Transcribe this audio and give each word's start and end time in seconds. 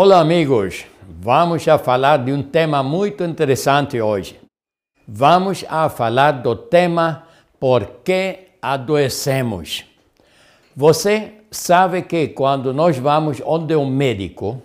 Olá, 0.00 0.20
amigos. 0.20 0.86
Vamos 1.20 1.66
a 1.66 1.76
falar 1.76 2.18
de 2.18 2.32
um 2.32 2.40
tema 2.40 2.84
muito 2.84 3.24
interessante 3.24 4.00
hoje. 4.00 4.38
Vamos 5.08 5.64
a 5.68 5.88
falar 5.88 6.40
do 6.40 6.54
tema 6.54 7.24
Por 7.58 7.84
que 8.04 8.50
adoecemos? 8.62 9.84
Você 10.76 11.32
sabe 11.50 12.02
que 12.02 12.28
quando 12.28 12.72
nós 12.72 12.96
vamos 12.96 13.42
onde 13.44 13.74
um 13.74 13.90
médico 13.90 14.62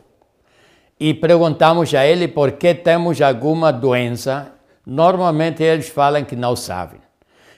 e 1.00 1.16
perguntamos 1.16 1.96
a 1.96 2.06
ele 2.06 2.28
por 2.28 2.52
que 2.52 2.76
temos 2.76 3.20
alguma 3.20 3.74
doença, 3.74 4.54
normalmente 4.86 5.64
eles 5.64 5.90
falam 5.90 6.24
que 6.24 6.36
não 6.36 6.56
sabem. 6.56 7.00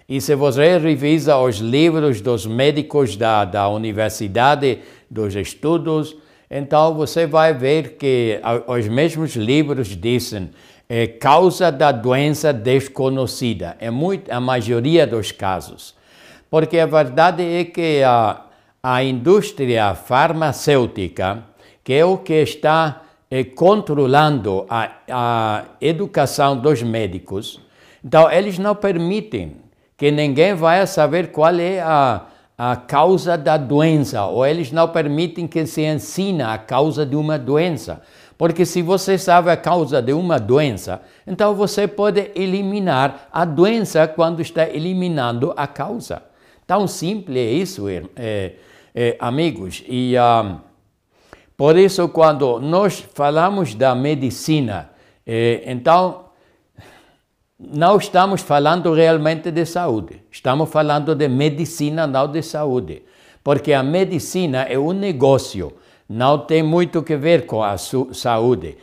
E 0.07 0.21
se 0.21 0.34
você 0.34 0.77
revisa 0.77 1.37
os 1.37 1.57
livros 1.57 2.21
dos 2.21 2.45
médicos 2.45 3.17
da, 3.17 3.43
da 3.43 3.67
universidade, 3.67 4.79
dos 5.12 5.35
estudos, 5.35 6.15
então 6.49 6.93
você 6.93 7.26
vai 7.26 7.54
ver 7.54 7.98
que 7.98 8.40
os 8.68 8.88
mesmos 8.88 9.35
livros 9.35 9.96
dizem 9.96 10.51
é, 10.88 11.07
causa 11.07 11.71
da 11.71 11.91
doença 11.91 12.54
desconhecida, 12.54 13.76
é 13.79 13.90
muito, 13.90 14.32
a 14.32 14.40
maioria 14.40 15.07
dos 15.07 15.32
casos. 15.32 15.96
Porque 16.49 16.77
a 16.79 16.85
verdade 16.85 17.43
é 17.43 17.66
que 17.66 18.04
a, 18.04 18.41
a 18.82 19.04
indústria 19.04 19.96
farmacêutica, 19.96 21.43
que 21.84 21.93
é 21.93 22.05
o 22.05 22.18
que 22.18 22.35
está 22.35 23.01
é, 23.29 23.43
controlando 23.43 24.66
a, 24.70 24.91
a 25.10 25.63
educação 25.82 26.55
dos 26.55 26.84
médicos, 26.84 27.60
então 28.04 28.32
eles 28.32 28.60
não 28.60 28.76
permitem 28.76 29.57
que 29.98 30.12
ninguém 30.12 30.54
vá 30.54 30.85
saber 30.85 31.32
qual 31.32 31.55
é 31.55 31.79
a, 31.79 32.21
a 32.57 32.75
causa 32.75 33.37
da 33.37 33.57
doença, 33.57 34.25
ou 34.25 34.45
eles 34.45 34.71
não 34.71 34.87
permitem 34.87 35.45
que 35.45 35.65
se 35.65 35.81
ensine 35.81 36.41
a 36.41 36.57
causa 36.57 37.05
de 37.05 37.15
uma 37.15 37.37
doença. 37.37 38.01
Porque 38.37 38.65
se 38.65 38.81
você 38.81 39.17
sabe 39.17 39.49
a 39.49 39.57
causa 39.57 40.01
de 40.01 40.13
uma 40.13 40.39
doença, 40.39 41.01
então 41.26 41.53
você 41.53 41.87
pode 41.87 42.31
eliminar 42.35 43.29
a 43.31 43.45
doença 43.45 44.07
quando 44.07 44.41
está 44.41 44.67
eliminando 44.67 45.53
a 45.55 45.67
causa. 45.67 46.23
Tão 46.67 46.87
simples 46.87 47.37
é 47.37 47.51
isso, 47.51 47.87
é, 47.87 48.53
é, 48.93 49.15
amigos. 49.20 49.83
E 49.87 50.15
um, 50.17 50.57
por 51.55 51.77
isso, 51.77 52.09
quando 52.09 52.59
nós 52.59 53.05
falamos 53.13 53.73
da 53.73 53.95
medicina, 53.95 54.89
é, 55.26 55.63
então 55.67 56.24
não 57.59 57.98
estamos 57.98 58.41
falando 58.41 58.93
realmente 58.93 59.49
de 59.49 59.65
saúde, 59.65 60.21
estamos 60.29 60.70
falando 60.70 61.15
de 61.15 61.27
medicina, 61.27 62.05
não 62.05 62.27
de 62.27 62.41
saúde. 62.41 63.03
Porque 63.43 63.71
a 63.71 63.81
medicina 63.81 64.63
é 64.63 64.78
um 64.78 64.91
negócio, 64.91 65.72
não 66.09 66.39
tem 66.39 66.61
muito 66.61 67.01
que 67.01 67.16
ver 67.16 67.45
com 67.45 67.63
a 67.63 67.78
saúde. 67.78 68.78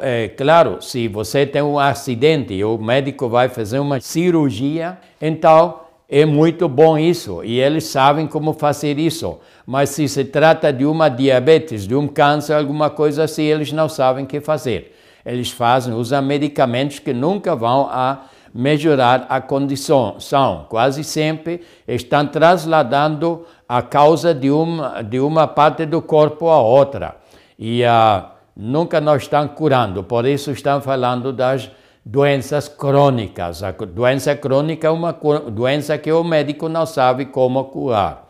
É, 0.00 0.28
claro, 0.28 0.82
se 0.82 1.06
você 1.06 1.46
tem 1.46 1.62
um 1.62 1.78
acidente 1.78 2.54
e 2.54 2.64
o 2.64 2.76
médico 2.76 3.28
vai 3.28 3.48
fazer 3.48 3.78
uma 3.78 4.00
cirurgia, 4.00 4.98
então 5.20 5.82
é 6.08 6.24
muito 6.24 6.68
bom 6.68 6.98
isso 6.98 7.44
e 7.44 7.60
eles 7.60 7.84
sabem 7.84 8.26
como 8.26 8.52
fazer 8.52 8.98
isso. 8.98 9.38
Mas 9.64 9.90
se 9.90 10.08
se 10.08 10.24
trata 10.24 10.72
de 10.72 10.84
uma 10.84 11.08
diabetes, 11.08 11.86
de 11.86 11.94
um 11.94 12.08
câncer, 12.08 12.54
alguma 12.54 12.90
coisa 12.90 13.24
assim, 13.24 13.44
eles 13.44 13.70
não 13.70 13.88
sabem 13.88 14.24
o 14.24 14.26
que 14.26 14.40
fazer 14.40 14.97
eles 15.28 15.50
fazem, 15.50 15.92
usam 15.92 16.22
medicamentos 16.22 16.98
que 16.98 17.12
nunca 17.12 17.54
vão 17.54 17.86
a 17.90 18.22
melhorar 18.54 19.26
a 19.28 19.42
condição. 19.42 20.18
São, 20.18 20.64
quase 20.70 21.04
sempre, 21.04 21.60
estão 21.86 22.26
trasladando 22.26 23.44
a 23.68 23.82
causa 23.82 24.34
de 24.34 24.50
uma, 24.50 25.02
de 25.02 25.20
uma 25.20 25.46
parte 25.46 25.84
do 25.84 26.00
corpo 26.00 26.48
a 26.48 26.60
outra. 26.62 27.16
E 27.58 27.82
uh, 27.82 28.24
nunca 28.56 29.02
nos 29.02 29.24
estão 29.24 29.46
curando, 29.48 30.02
por 30.02 30.24
isso 30.24 30.50
estão 30.50 30.80
falando 30.80 31.30
das 31.30 31.70
doenças 32.02 32.66
crônicas. 32.66 33.62
A 33.62 33.70
doença 33.72 34.34
crônica 34.34 34.86
é 34.86 34.90
uma 34.90 35.12
doença 35.52 35.98
que 35.98 36.10
o 36.10 36.24
médico 36.24 36.70
não 36.70 36.86
sabe 36.86 37.26
como 37.26 37.64
curar. 37.64 38.28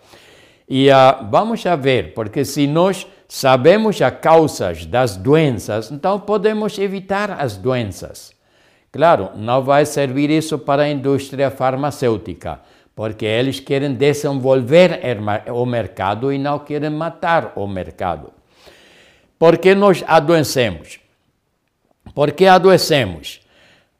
E 0.68 0.90
uh, 0.90 1.24
vamos 1.30 1.64
a 1.64 1.76
ver, 1.76 2.12
porque 2.12 2.44
se 2.44 2.66
nós 2.66 3.06
sabemos 3.28 4.00
as 4.00 4.18
causas 4.18 4.86
das 4.86 5.16
doenças, 5.16 5.90
então 5.90 6.18
podemos 6.18 6.78
evitar 6.78 7.30
as 7.30 7.58
doenças. 7.58 8.32
Claro, 8.90 9.30
não 9.36 9.62
vai 9.62 9.84
servir 9.84 10.30
isso 10.30 10.58
para 10.58 10.84
a 10.84 10.88
indústria 10.88 11.50
farmacêutica, 11.50 12.60
porque 12.96 13.26
eles 13.26 13.60
querem 13.60 13.92
desenvolver 13.92 15.00
o 15.52 15.66
mercado 15.66 16.32
e 16.32 16.38
não 16.38 16.58
querem 16.58 16.90
matar 16.90 17.52
o 17.54 17.66
mercado. 17.66 18.32
Por 19.38 19.58
que 19.58 19.74
nós 19.74 20.02
adoecemos? 20.06 20.98
Por 22.14 22.32
que 22.32 22.46
adoecemos? 22.46 23.40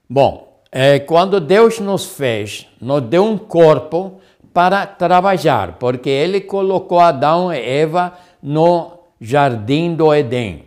Bom, 0.09 0.62
é, 0.72 0.99
quando 0.99 1.39
Deus 1.39 1.78
nos 1.78 2.06
fez, 2.06 2.66
nos 2.81 3.03
deu 3.03 3.25
um 3.25 3.37
corpo 3.39 4.21
para 4.53 4.87
trabalhar, 4.87 5.77
porque 5.78 6.09
Ele 6.09 6.41
colocou 6.41 6.99
Adão 6.99 7.53
e 7.53 7.59
Eva 7.59 8.15
no 8.43 8.97
Jardim 9.21 9.95
do 9.95 10.12
Éden. 10.12 10.65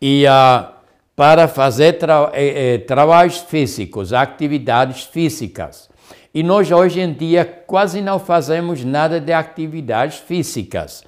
E 0.00 0.24
uh, 0.26 0.80
para 1.20 1.46
fazer 1.46 1.98
tra 1.98 2.30
eh, 2.32 2.74
eh, 2.74 2.78
trabalhos 2.78 3.36
físicos, 3.36 4.14
atividades 4.14 5.04
físicas. 5.04 5.90
E 6.32 6.42
nós 6.42 6.70
hoje 6.70 7.00
em 7.00 7.12
dia 7.12 7.44
quase 7.44 8.00
não 8.00 8.18
fazemos 8.18 8.82
nada 8.82 9.20
de 9.20 9.30
atividades 9.30 10.16
físicas, 10.18 11.04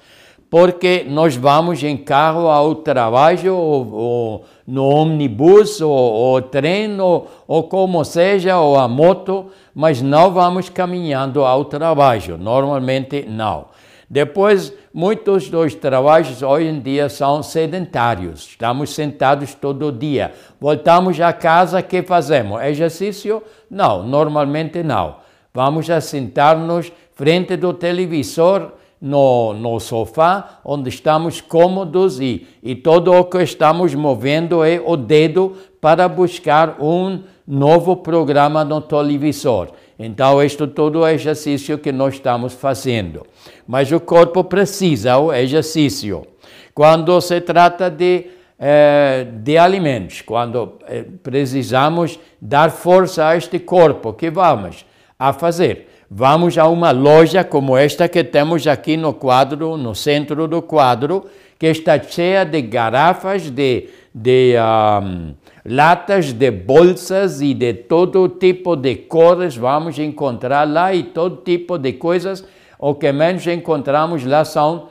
porque 0.51 1.03
nós 1.09 1.35
vamos 1.35 1.81
em 1.81 1.97
carro 1.97 2.47
ao 2.47 2.75
trabalho, 2.75 3.55
ou, 3.55 3.91
ou 3.91 4.45
no 4.67 4.85
ônibus, 4.85 5.81
ou, 5.81 5.89
ou 5.89 6.41
trem, 6.43 7.01
ou, 7.01 7.27
ou 7.47 7.63
como 7.63 8.05
seja, 8.05 8.59
ou 8.59 8.77
a 8.77 8.87
moto, 8.87 9.47
mas 9.73 9.99
não 9.99 10.31
vamos 10.31 10.69
caminhando 10.69 11.43
ao 11.43 11.65
trabalho, 11.65 12.37
normalmente 12.37 13.25
não. 13.27 13.65
Depois, 14.13 14.71
muitos 14.93 15.49
dos 15.49 15.73
trabalhos 15.73 16.43
hoje 16.43 16.67
em 16.67 16.79
dia 16.79 17.09
são 17.09 17.41
sedentários. 17.41 18.45
Estamos 18.49 18.91
sentados 18.91 19.55
todo 19.55 19.91
dia. 19.91 20.31
Voltamos 20.61 21.19
a 21.19 21.33
casa, 21.33 21.81
que 21.81 22.03
fazemos? 22.03 22.61
Exercício? 22.61 23.41
Não, 23.67 24.03
normalmente 24.03 24.83
não. 24.83 25.15
Vamos 25.51 25.89
a 25.89 25.99
sentar-nos 25.99 26.91
frente 27.15 27.57
do 27.57 27.73
televisor, 27.73 28.73
no, 29.01 29.51
no 29.55 29.79
sofá, 29.79 30.59
onde 30.63 30.89
estamos 30.89 31.41
cômodos 31.41 32.21
e, 32.21 32.45
e 32.61 32.75
todo 32.75 33.11
o 33.11 33.25
que 33.25 33.41
estamos 33.41 33.95
movendo 33.95 34.63
é 34.63 34.79
o 34.79 34.95
dedo 34.95 35.57
para 35.81 36.07
buscar 36.07 36.77
um 36.79 37.23
novo 37.47 37.97
programa 37.97 38.63
no 38.63 38.79
televisor. 38.79 39.71
Então, 40.05 40.43
isto 40.43 40.67
todo 40.67 41.05
é 41.05 41.13
exercício 41.13 41.77
que 41.77 41.89
nós 41.89 42.15
estamos 42.15 42.53
fazendo. 42.53 43.25
Mas 43.65 43.89
o 43.89 44.01
corpo 44.01 44.43
precisa 44.43 45.17
o 45.17 45.33
exercício. 45.33 46.27
Quando 46.73 47.21
se 47.21 47.39
trata 47.39 47.89
de, 47.89 48.25
eh, 48.59 49.25
de 49.31 49.57
alimentos, 49.57 50.21
quando 50.21 50.73
eh, 50.89 51.05
precisamos 51.23 52.19
dar 52.41 52.69
força 52.69 53.29
a 53.29 53.37
este 53.37 53.59
corpo, 53.59 54.11
que 54.11 54.29
vamos 54.29 54.85
a 55.17 55.31
fazer? 55.31 55.87
Vamos 56.11 56.57
a 56.57 56.67
uma 56.67 56.91
loja 56.91 57.45
como 57.45 57.77
esta 57.77 58.09
que 58.09 58.25
temos 58.25 58.67
aqui 58.67 58.97
no 58.97 59.13
quadro, 59.13 59.77
no 59.77 59.95
centro 59.95 60.49
do 60.49 60.61
quadro, 60.61 61.27
que 61.57 61.67
está 61.67 61.97
cheia 61.97 62.43
de 62.43 62.61
garrafas, 62.61 63.49
de, 63.49 63.87
de 64.13 64.55
um, 65.01 65.33
latas 65.65 66.33
de 66.33 66.51
bolsas 66.51 67.41
e 67.41 67.53
de 67.53 67.73
todo 67.73 68.27
tipo 68.27 68.75
de 68.75 68.95
cores 68.95 69.55
vamos 69.55 69.97
encontrar 69.97 70.67
lá 70.67 70.93
e 70.93 71.03
todo 71.03 71.37
tipo 71.37 71.77
de 71.77 71.93
coisas. 71.93 72.45
O 72.77 72.95
que 72.95 73.11
menos 73.11 73.47
encontramos 73.47 74.25
lá 74.25 74.43
são, 74.43 74.89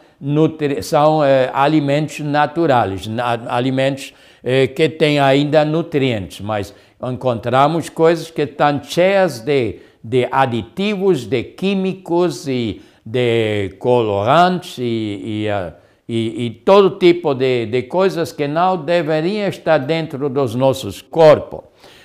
são 0.80 1.22
eh, 1.24 1.50
alimentos 1.52 2.20
naturais, 2.20 3.08
alimentos 3.48 4.14
eh, 4.42 4.68
que 4.68 4.88
têm 4.88 5.20
ainda 5.20 5.64
nutrientes, 5.64 6.40
mas 6.40 6.74
encontramos 7.02 7.90
coisas 7.90 8.30
que 8.30 8.42
estão 8.42 8.82
cheias 8.82 9.40
de, 9.40 9.80
de 10.02 10.26
aditivos, 10.30 11.26
de 11.26 11.42
químicos 11.42 12.48
e 12.48 12.80
de 13.04 13.74
colorantes 13.78 14.78
e, 14.78 15.44
e 15.44 15.48
uh, 15.50 15.72
e, 16.14 16.44
e 16.44 16.50
todo 16.50 16.98
tipo 16.98 17.32
de, 17.32 17.64
de 17.64 17.84
coisas 17.84 18.32
que 18.32 18.46
não 18.46 18.76
deveriam 18.76 19.48
estar 19.48 19.78
dentro 19.78 20.28
dos 20.28 20.54
nossos 20.54 21.00
corpos. 21.00 21.60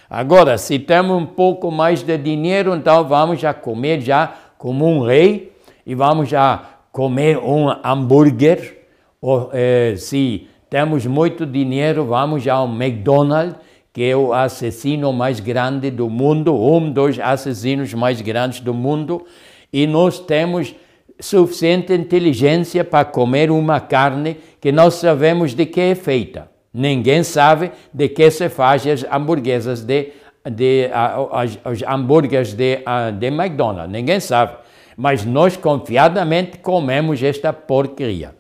Agora, 0.10 0.58
se 0.58 0.80
temos 0.80 1.22
um 1.22 1.26
pouco 1.26 1.70
mais 1.70 2.04
de 2.04 2.18
dinheiro, 2.18 2.74
então 2.74 3.06
vamos 3.06 3.42
já 3.42 3.54
comer 3.54 4.00
já 4.00 4.34
como 4.58 4.88
um 4.88 5.02
rei 5.02 5.52
e 5.86 5.94
vamos 5.94 6.34
a 6.34 6.64
comer 6.90 7.38
um 7.38 7.68
hambúrguer. 7.84 8.78
Ou, 9.20 9.50
eh, 9.52 9.96
se 9.98 10.48
temos 10.70 11.06
muito 11.06 11.46
dinheiro, 11.46 12.06
vamos 12.06 12.48
ao 12.48 12.66
McDonald's, 12.66 13.58
que 13.92 14.06
é 14.06 14.16
o 14.16 14.32
assassino 14.32 15.12
mais 15.12 15.42
grande 15.42 15.92
do 15.92 16.10
mundo, 16.10 16.56
um 16.56 16.90
dos 16.90 17.20
assassinos 17.20 17.94
mais 17.94 18.22
grandes 18.22 18.62
do 18.62 18.74
mundo, 18.74 19.26
e 19.74 19.86
nós 19.86 20.18
temos 20.18 20.74
suficiente 21.20 21.94
inteligência 21.94 22.84
para 22.84 23.06
comer 23.06 23.50
uma 23.52 23.80
carne 23.80 24.38
que 24.62 24.72
nós 24.72 24.96
sabemos 24.96 25.54
de 25.54 25.66
que 25.66 25.82
é 25.82 25.96
feita. 25.96 26.50
Ninguém 26.74 27.24
sabe 27.24 27.72
de 27.94 28.08
que 28.10 28.30
se 28.30 28.50
faz 28.50 28.86
as 28.86 29.04
hamburguesas 29.04 29.82
de, 29.82 30.12
de 30.50 30.90
as, 31.32 31.58
as 31.64 31.82
hambúrgueres 31.82 32.54
de, 32.54 32.80
de 33.18 33.28
McDonald's. 33.28 33.92
Ninguém 33.92 34.20
sabe. 34.20 34.58
Mas 34.96 35.26
nós 35.26 35.58
confiadamente 35.58 36.58
comemos 36.60 37.22
esta 37.22 37.52
porcaria. 37.52 38.36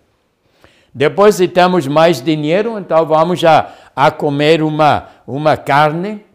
Depois, 0.94 1.36
se 1.36 1.48
temos 1.48 1.88
mais 1.88 2.22
dinheiro, 2.22 2.78
então 2.80 3.06
vamos 3.06 3.44
a, 3.44 3.72
a 3.96 4.10
comer 4.10 4.64
uma, 4.64 5.08
uma 5.28 5.56
carne. 5.56 6.26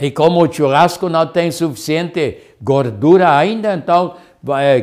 E 0.00 0.10
como 0.10 0.42
o 0.42 0.52
churrasco 0.52 1.08
não 1.08 1.26
tem 1.26 1.50
suficiente 1.50 2.38
gordura 2.60 3.36
ainda, 3.36 3.74
então 3.74 4.14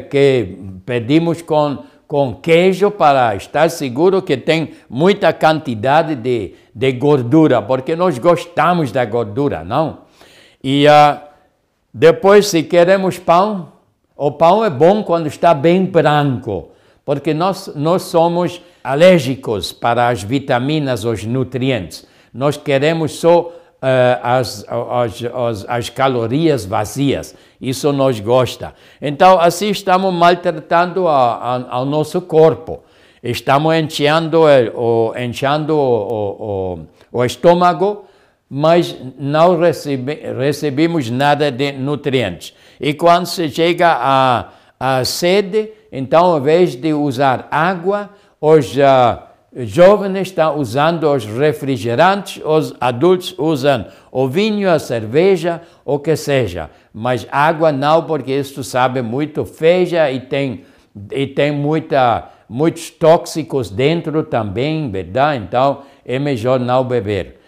que 0.10 0.58
pedimos 0.86 1.42
com, 1.42 1.80
com 2.08 2.36
queijo 2.36 2.92
para 2.92 3.36
estar 3.36 3.70
seguro 3.70 4.22
que 4.22 4.38
tem 4.38 4.72
muita 4.90 5.34
quantidade 5.34 6.16
de, 6.16 6.54
de 6.74 6.92
gordura, 6.92 7.62
porque 7.62 7.96
nós 7.96 8.18
gostamos 8.18 8.92
da 8.92 9.06
gordura, 9.06 9.64
não? 9.64 10.00
E 10.64 10.86
uh, 10.88 11.20
depois, 11.94 12.48
se 12.48 12.64
queremos 12.64 13.20
pão, 13.20 13.74
o 14.16 14.32
pão 14.32 14.64
é 14.64 14.70
bom 14.70 15.04
quando 15.04 15.28
está 15.28 15.54
bem 15.54 15.86
branco, 15.86 16.70
porque 17.06 17.34
nós, 17.34 17.72
nós 17.76 18.04
somos 18.04 18.62
alérgicos 18.84 19.72
para 19.72 20.08
as 20.08 20.24
vitaminas, 20.24 21.04
os 21.04 21.24
nutrientes. 21.24 22.08
Nós 22.34 22.58
queremos 22.58 23.14
só 23.14 23.52
uh, 23.84 24.20
as, 24.24 24.66
as, 24.70 25.24
as, 25.26 25.66
as, 25.68 25.90
calorias 25.90 26.66
vazias. 26.66 27.36
Isso 27.60 27.92
nós 27.92 28.20
gosta. 28.22 28.74
Então, 29.02 29.40
assim 29.40 29.70
estamos 29.70 30.14
maltratando 30.14 31.08
a, 31.08 31.36
a, 31.36 31.76
ao 31.76 31.86
nosso 31.86 32.22
corpo. 32.22 32.82
Estamos 33.22 33.76
enchendo, 33.76 34.42
o, 34.74 35.14
enchendo 35.18 35.76
o, 35.76 36.80
o, 37.12 37.20
o 37.20 37.26
estômago, 37.26 38.06
mas 38.50 38.96
não 39.18 39.60
recebe, 39.60 40.20
recebemos 40.38 41.10
nada 41.10 41.52
de 41.52 41.74
nutrientes. 41.74 42.54
E 42.80 42.94
quando 42.94 43.26
se 43.26 43.50
chega 43.50 43.98
a, 44.00 44.50
a 44.80 45.06
sede, 45.06 45.72
então, 45.92 46.26
ao 46.26 46.40
invés 46.40 46.76
de 46.76 46.94
usar 46.94 47.48
água, 47.50 48.10
os 48.42 48.76
uh, 48.76 49.33
jovens 49.56 50.28
estão 50.28 50.58
usando 50.58 51.10
os 51.12 51.26
refrigerantes, 51.26 52.42
os 52.44 52.74
adultos 52.80 53.36
usam 53.38 53.86
o 54.12 54.28
vinho, 54.28 54.70
a 54.70 54.80
cerveja, 54.80 55.62
o 55.86 56.00
que 56.00 56.16
seja. 56.16 56.70
Mas 56.94 57.28
água 57.32 57.72
não, 57.72 58.04
porque 58.04 58.32
isso 58.32 58.64
sabe 58.64 59.02
muito 59.02 59.46
feia 59.46 60.12
e 60.12 60.22
tem, 60.22 60.64
e 61.12 61.28
tem 61.28 61.52
muita, 61.52 62.30
muitos 62.50 62.90
tóxicos 62.90 63.70
dentro 63.70 64.24
também, 64.24 64.90
verdade? 64.90 65.44
Então 65.44 65.82
é 66.06 66.18
melhor 66.18 66.60
não 66.60 66.84
beber 66.84 67.44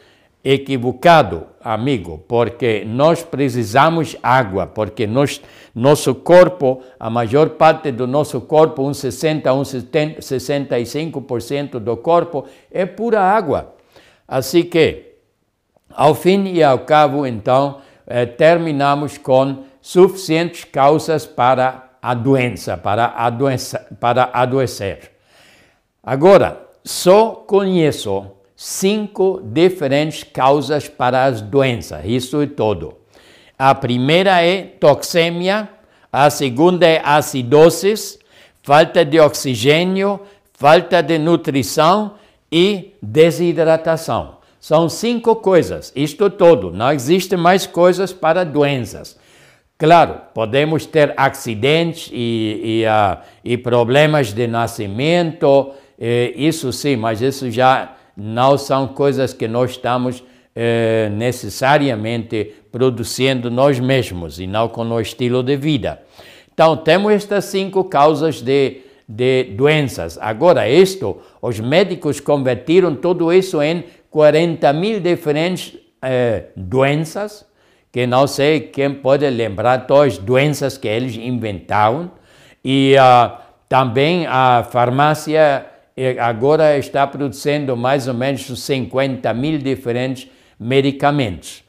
equivocado, 0.45 1.47
amigo, 1.59 2.23
porque 2.27 2.83
nós 2.85 3.23
precisamos 3.23 4.15
água, 4.21 4.67
porque 4.67 5.07
nós, 5.07 5.41
nosso 5.75 6.15
corpo, 6.15 6.81
a 6.97 7.09
maior 7.09 7.49
parte 7.49 7.91
do 7.91 8.07
nosso 8.07 8.39
corpo, 8.39 8.81
uns 8.81 8.97
60, 8.99 9.53
uns 9.53 9.67
70, 9.67 10.21
65% 10.21 11.79
do 11.79 11.97
corpo 11.97 12.45
é 12.71 12.85
pura 12.85 13.19
água. 13.19 13.75
Assim 14.25 14.63
que, 14.63 15.15
ao 15.93 16.15
fim 16.15 16.45
e 16.45 16.63
ao 16.63 16.79
cabo, 16.79 17.27
então, 17.27 17.81
eh, 18.07 18.25
terminamos 18.25 19.17
com 19.17 19.65
suficientes 19.81 20.63
causas 20.63 21.25
para 21.25 21.89
a 22.01 22.13
doença, 22.13 22.77
para, 22.77 23.07
adoecer, 23.07 23.81
para 23.99 24.29
adoecer. 24.31 25.11
Agora, 26.01 26.61
só 26.85 27.31
conheço 27.31 28.31
cinco 28.55 29.41
diferentes 29.43 30.23
causas 30.23 30.87
para 30.87 31.25
as 31.25 31.41
doenças, 31.41 32.01
isso 32.05 32.41
é 32.41 32.47
todo. 32.47 33.04
A 33.57 33.73
primeira 33.73 34.41
é 34.41 34.61
toxemia, 34.63 35.69
a 36.11 36.29
segunda 36.29 36.85
é 36.85 37.01
acidose, 37.03 38.19
falta 38.61 39.05
de 39.05 39.19
oxigênio, 39.19 40.19
falta 40.53 41.01
de 41.01 41.17
nutrição 41.17 42.15
e 42.51 42.93
desidratação. 43.01 44.37
São 44.59 44.89
cinco 44.89 45.35
coisas, 45.35 45.93
isto 45.95 46.29
todo, 46.29 46.71
não 46.71 46.91
existe 46.91 47.35
mais 47.37 47.67
coisas 47.67 48.11
para 48.11 48.43
doenças. 48.43 49.17
Claro, 49.77 50.21
podemos 50.33 50.85
ter 50.85 51.13
acidentes 51.17 52.09
e, 52.11 52.83
e, 52.83 52.85
uh, 52.85 53.21
e 53.43 53.57
problemas 53.57 54.33
de 54.33 54.47
nascimento, 54.47 55.73
eh, 55.99 56.33
isso 56.35 56.71
sim, 56.71 56.95
mas 56.95 57.21
isso 57.21 57.51
já 57.51 57.95
não 58.15 58.57
são 58.57 58.87
coisas 58.87 59.33
que 59.33 59.47
nós 59.47 59.71
estamos 59.71 60.23
eh, 60.55 61.09
necessariamente 61.11 62.53
produzindo 62.75 63.49
nós 63.49 63.79
mesmos 63.79 64.37
e 64.37 64.45
não 64.45 64.67
com 64.67 64.81
o 64.81 64.99
estilo 64.99 65.41
de 65.41 65.55
vida. 65.55 66.01
Então, 66.53 66.75
temos 66.75 67.13
estas 67.13 67.45
cinco 67.45 67.85
causas 67.85 68.41
de, 68.41 68.81
de 69.07 69.45
doenças. 69.55 70.17
Agora, 70.19 70.67
isto, 70.67 71.21
os 71.41 71.57
médicos 71.57 72.19
convertiram 72.19 72.93
tudo 72.93 73.31
isso 73.31 73.61
em 73.61 73.85
40 74.11 74.73
mil 74.73 74.99
diferentes 74.99 75.77
eh, 76.01 76.47
doenças, 76.53 77.45
que 77.93 78.05
não 78.05 78.27
sei 78.27 78.59
quem 78.59 78.93
pode 78.93 79.25
lembrar 79.29 79.87
todas 79.87 80.15
as 80.15 80.17
doenças 80.17 80.77
que 80.77 80.89
eles 80.89 81.15
inventaram, 81.15 82.11
e 82.61 82.93
uh, 82.97 83.37
também 83.69 84.25
a 84.27 84.67
farmácia 84.69 85.65
agora 86.19 86.77
está 86.77 87.07
produzindo 87.07 87.77
mais 87.77 88.05
ou 88.09 88.13
menos 88.13 88.41
50 88.43 89.33
mil 89.33 89.59
diferentes 89.59 90.29
medicamentos. 90.59 91.64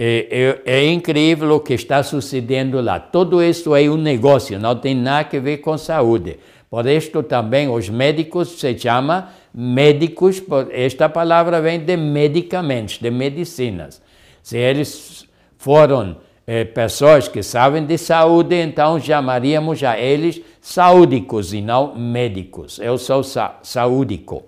É, 0.00 0.60
é, 0.64 0.78
é, 0.78 0.86
incrível 0.86 1.56
o 1.56 1.60
que 1.60 1.74
está 1.74 2.04
sucedendo 2.04 2.80
lá. 2.80 3.00
Tudo 3.00 3.42
isso 3.42 3.74
é 3.74 3.90
um 3.90 3.96
negócio, 3.96 4.56
não 4.56 4.76
tem 4.76 4.94
nada 4.94 5.36
a 5.36 5.40
ver 5.40 5.56
com 5.56 5.76
saúde. 5.76 6.38
Por 6.70 6.86
isso 6.86 7.20
também 7.24 7.68
os 7.68 7.88
médicos 7.88 8.60
se 8.60 8.78
chamam 8.78 9.24
médicos, 9.52 10.40
esta 10.70 11.08
palavra 11.08 11.60
vem 11.60 11.80
de 11.80 11.96
medicamentos, 11.96 12.98
de 12.98 13.10
medicinas. 13.10 14.00
Se 14.40 14.56
eles 14.56 15.26
foram 15.56 16.18
eh, 16.46 16.64
pessoas 16.64 17.26
que 17.26 17.42
sabem 17.42 17.84
de 17.84 17.98
saúde, 17.98 18.54
então 18.54 19.00
chamaríamos 19.00 19.82
a 19.82 19.98
eles 19.98 20.40
saúdicos 20.60 21.52
e 21.52 21.60
não 21.60 21.96
médicos. 21.96 22.78
Eu 22.78 22.98
sou 22.98 23.24
sa 23.24 23.58
saúdico. 23.62 24.44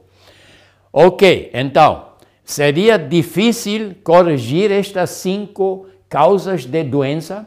Ok, 0.92 1.50
então, 1.52 2.09
seria 2.50 2.98
difícil 2.98 3.94
corrigir 4.02 4.72
estas 4.72 5.10
cinco 5.10 5.86
causas 6.08 6.66
de 6.66 6.82
doença 6.82 7.46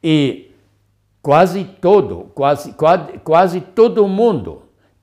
e 0.00 0.52
quase 1.20 1.64
todo, 1.64 2.30
quase, 2.32 2.74
quase, 2.74 3.18
quase 3.24 3.60
todo 3.60 4.06
mundo 4.06 4.62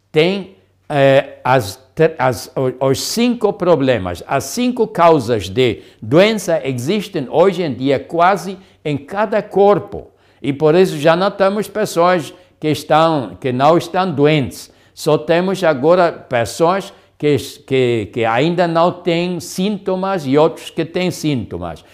tem 0.09 0.55
eh, 0.87 1.39
as 1.43 1.81
as, 2.17 2.51
os 2.79 2.99
cinco 2.99 3.53
problemas, 3.53 4.23
as 4.25 4.45
cinco 4.45 4.87
causas 4.87 5.49
de 5.49 5.83
doença 6.01 6.59
existem 6.63 7.27
hoje 7.29 7.61
em 7.61 7.75
dia 7.75 7.99
quase 7.99 8.57
em 8.83 8.97
cada 8.97 9.43
corpo. 9.43 10.07
E 10.41 10.51
por 10.51 10.73
isso 10.73 10.97
já 10.97 11.15
não 11.15 11.29
temos 11.29 11.67
pessoas 11.67 12.33
que, 12.59 12.69
estão, 12.69 13.37
que 13.39 13.51
não 13.51 13.77
estão 13.77 14.11
doentes. 14.11 14.71
Só 14.95 15.15
temos 15.15 15.63
agora 15.63 16.11
pessoas 16.11 16.91
que, 17.21 17.37
que, 17.67 18.09
que 18.11 18.25
ainda 18.25 18.67
não 18.67 18.91
têm 18.91 19.39
sintomas 19.39 20.25
e 20.25 20.39
outros 20.39 20.71
que 20.71 20.83
têm 20.83 21.11
sintomas. 21.11 21.85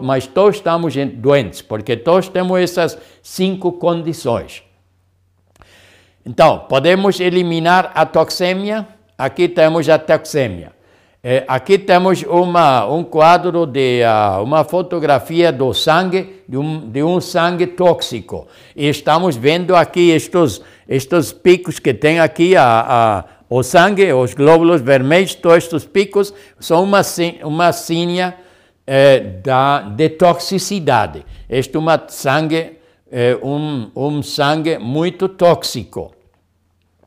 Mas 0.00 0.26
todos 0.26 0.56
estamos 0.56 0.94
doentes, 1.16 1.60
porque 1.60 1.94
todos 1.98 2.30
temos 2.30 2.58
essas 2.58 2.98
cinco 3.22 3.72
condições. 3.72 4.62
Então, 6.24 6.60
podemos 6.60 7.20
eliminar 7.20 7.92
a 7.94 8.06
toxemia? 8.06 8.88
Aqui 9.18 9.48
temos 9.48 9.86
a 9.86 9.98
toxemia. 9.98 10.72
É, 11.22 11.44
aqui 11.46 11.78
temos 11.78 12.22
uma, 12.22 12.86
um 12.86 13.04
quadro 13.04 13.66
de 13.66 14.00
uh, 14.02 14.42
uma 14.42 14.64
fotografia 14.64 15.52
do 15.52 15.74
sangue, 15.74 16.42
de 16.48 16.56
um, 16.56 16.90
de 16.90 17.02
um 17.02 17.20
sangue 17.20 17.66
tóxico. 17.66 18.46
E 18.74 18.88
estamos 18.88 19.36
vendo 19.36 19.76
aqui 19.76 20.10
estes, 20.10 20.62
estes 20.88 21.32
picos 21.32 21.78
que 21.78 21.92
tem 21.92 22.18
aqui, 22.18 22.56
a, 22.56 23.24
o 23.48 23.62
sangue, 23.62 24.12
os 24.12 24.34
glóbulos 24.34 24.80
vermelhos, 24.80 25.34
todos 25.34 25.64
estes 25.64 25.84
picos, 25.84 26.32
são 26.58 26.82
uma, 26.82 27.02
uma 27.42 27.72
sínia 27.72 28.36
é, 28.86 29.20
da, 29.20 29.80
de 29.80 30.08
toxicidade. 30.10 31.24
Este 31.48 31.76
é 31.76 31.80
um 31.80 31.86
sangue 32.08 32.78
é, 33.16 33.38
um, 33.42 33.90
um 33.94 34.22
sangue 34.22 34.76
muito 34.78 35.28
tóxico. 35.28 36.12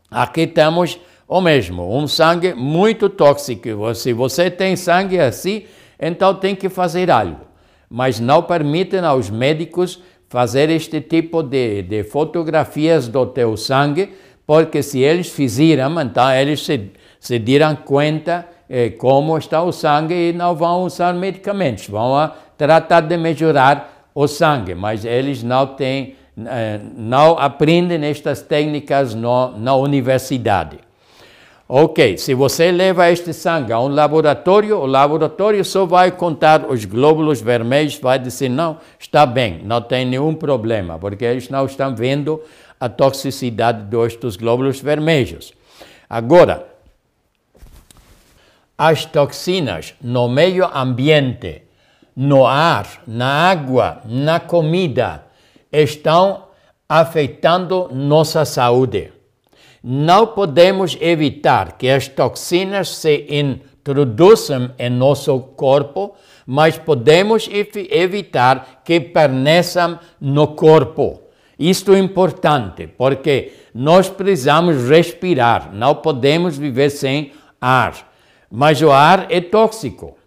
Aqui 0.10 0.48
temos 0.48 0.98
o 1.28 1.42
mesmo, 1.42 1.98
um 1.98 2.08
sangue 2.08 2.54
muito 2.54 3.10
tóxico. 3.10 3.94
Se 3.94 4.14
você 4.14 4.50
tem 4.50 4.78
sangue 4.78 5.20
assim, 5.20 5.66
então 6.00 6.34
tem 6.34 6.56
que 6.56 6.70
fazer 6.70 7.12
algo. 7.12 7.42
Mas 7.90 8.20
não 8.20 8.42
permitem 8.44 9.02
aos 9.02 9.30
médicos 9.30 10.02
fazer 10.30 10.70
este 10.70 11.02
tipo 11.02 11.44
de, 11.44 11.82
de 11.82 12.04
fotografias 12.06 13.10
do 13.10 13.26
teu 13.26 13.58
sangue, 13.58 14.14
porque 14.48 14.82
se 14.82 15.00
eles 15.02 15.30
fizeram, 15.30 16.02
então 16.02 16.32
eles 16.32 16.66
se, 16.66 16.90
se 17.20 17.38
dirão 17.38 17.76
conta 17.76 18.48
eh, 18.70 18.92
como 18.92 19.38
está 19.38 19.62
o 19.62 19.74
sangue 19.74 20.30
e 20.30 20.34
não 20.34 20.56
vão 20.56 20.84
usar 20.84 21.14
medicamentos, 21.14 21.90
vão 21.90 22.32
tratar 22.58 23.02
de 23.02 23.18
melhorar 23.18 24.10
o 24.16 24.26
sangue, 24.26 24.74
mas 24.74 25.04
eles 25.04 25.44
não 25.44 25.68
têm, 25.68 26.16
eh, 26.46 26.80
não 26.96 27.38
aprendem 27.38 28.06
estas 28.06 28.42
técnicas 28.42 29.14
no, 29.14 29.52
na 29.58 29.76
universidade. 29.76 30.80
Ok, 31.70 32.18
se 32.18 32.34
você 32.34 32.72
leva 32.72 33.12
este 33.12 33.34
sangue 33.34 33.74
a 33.74 33.80
um 33.82 33.90
laboratório, 33.90 34.78
o 34.78 34.86
laboratório 34.86 35.66
só 35.66 35.86
vai 35.86 36.12
contar 36.12 36.66
os 36.72 36.86
glóbulos 36.86 37.42
vermelhos, 37.42 38.00
vai 38.00 38.18
dizer, 38.18 38.48
não, 38.48 38.78
está 38.98 39.26
bem, 39.26 39.60
não 39.66 39.82
tem 39.82 40.06
nenhum 40.06 40.34
problema, 40.34 40.98
porque 40.98 41.26
eles 41.26 41.50
não 41.50 41.66
estão 41.66 41.94
vendo 41.94 42.42
a 42.80 42.90
toxicidade 42.90 43.84
dos 44.20 44.36
glóbulos 44.36 44.80
vermelhos. 44.80 45.54
Agora, 46.10 46.68
as 48.78 49.06
toxinas 49.06 49.96
no 50.02 50.28
meio 50.30 50.66
ambiente, 50.66 51.64
no 52.16 52.46
ar, 52.46 53.02
na 53.08 53.50
água, 53.50 54.02
na 54.06 54.40
comida, 54.40 55.26
estão 55.72 56.46
afetando 56.88 57.90
nossa 57.92 58.46
saúde. 58.46 59.12
Não 59.84 60.28
podemos 60.28 60.98
evitar 61.00 61.78
que 61.78 61.90
as 61.90 62.08
toxinas 62.08 62.90
se 62.90 63.26
introduzam 63.30 64.72
em 64.78 64.90
nosso 64.90 65.40
corpo, 65.40 66.16
mas 66.46 66.78
podemos 66.78 67.50
evitar 67.52 68.82
que 68.84 69.00
permaneçam 69.00 70.00
no 70.20 70.48
corpo. 70.50 71.27
Isto 71.60 71.94
é 71.94 72.00
importante, 72.00 72.88
porque 72.88 73.54
nós 73.74 74.10
precisamos 74.10 74.88
respirar, 74.88 75.74
não 75.74 75.96
podemos 75.96 76.58
viver 76.58 76.90
sem 76.90 77.32
ar. 77.60 78.12
Mas 78.50 78.82
o 78.82 78.92
ar 78.92 79.26
é 79.30 79.42
tóxico. 79.42 80.18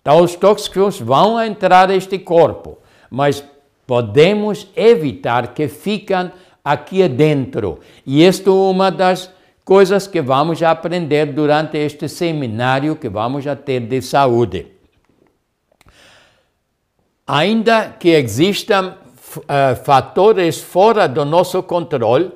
Então, 0.00 0.22
os 0.22 0.34
tóxicos 0.34 0.98
vão 0.98 1.40
entrar 1.42 1.88
neste 1.88 2.18
corpo, 2.18 2.78
mas 3.10 3.44
podemos 3.86 4.66
evitar 4.74 5.54
que 5.54 5.68
fiquem 5.68 6.30
aqui 6.64 7.06
dentro. 7.08 7.80
E 8.06 8.24
isto 8.24 8.50
é 8.50 8.70
uma 8.70 8.90
das 8.90 9.30
coisas 9.64 10.06
que 10.06 10.20
vamos 10.20 10.62
aprender 10.62 11.26
durante 11.26 11.78
este 11.78 12.08
seminário 12.08 12.96
que 12.96 13.08
vamos 13.08 13.44
ter 13.64 13.80
de 13.80 14.02
saúde. 14.02 14.66
Ainda 17.26 17.94
que 17.98 18.08
existam 18.08 18.96
fatores 19.84 20.60
fora 20.60 21.06
do 21.06 21.24
nosso 21.24 21.62
controle, 21.62 22.30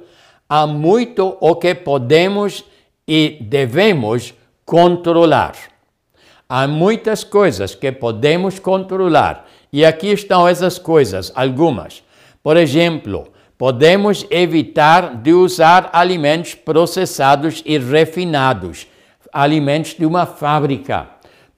há 0.48 0.66
muito 0.66 1.36
o 1.40 1.56
que 1.56 1.74
podemos 1.74 2.64
e 3.06 3.38
devemos 3.40 4.34
controlar. 4.64 5.54
Há 6.48 6.68
muitas 6.68 7.24
coisas 7.24 7.74
que 7.74 7.90
podemos 7.90 8.58
controlar 8.58 9.46
e 9.72 9.84
aqui 9.84 10.12
estão 10.12 10.46
essas 10.46 10.78
coisas, 10.78 11.32
algumas. 11.34 12.02
Por 12.42 12.56
exemplo, 12.56 13.28
podemos 13.58 14.26
evitar 14.30 15.16
de 15.16 15.32
usar 15.32 15.90
alimentos 15.92 16.54
processados 16.54 17.62
e 17.64 17.78
refinados, 17.78 18.86
alimentos 19.32 19.94
de 19.94 20.06
uma 20.06 20.26
fábrica, 20.26 21.08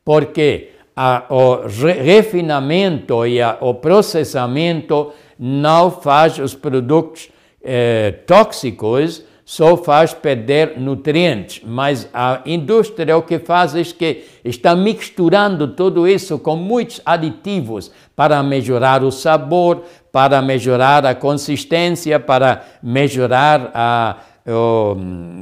porque 0.05 0.71
a, 0.97 1.25
o 1.28 1.66
refinamento 1.66 3.26
e 3.26 3.43
a, 3.43 3.59
o 3.61 3.75
processamento 3.75 5.12
não 5.38 5.90
faz 5.90 6.38
os 6.38 6.55
produtos 6.55 7.28
eh, 7.62 8.12
tóxicos, 8.26 9.23
só 9.45 9.76
faz 9.76 10.12
perder 10.12 10.76
nutrientes, 10.76 11.62
mas 11.64 12.09
a 12.12 12.40
indústria 12.45 13.16
o 13.16 13.23
que 13.23 13.38
faz 13.38 13.76
é 13.76 13.83
que 13.85 14.25
está 14.45 14.75
misturando 14.75 15.69
tudo 15.69 16.09
isso 16.09 16.37
com 16.37 16.57
muitos 16.57 17.00
aditivos 17.07 17.93
para 18.16 18.43
melhorar 18.43 19.05
o 19.05 19.12
sabor, 19.12 19.85
para 20.11 20.43
melhorar 20.43 21.07
a 21.07 21.14
consistência, 21.14 22.19
para 22.19 22.64
melhorar 22.83 23.71
a, 23.73 24.16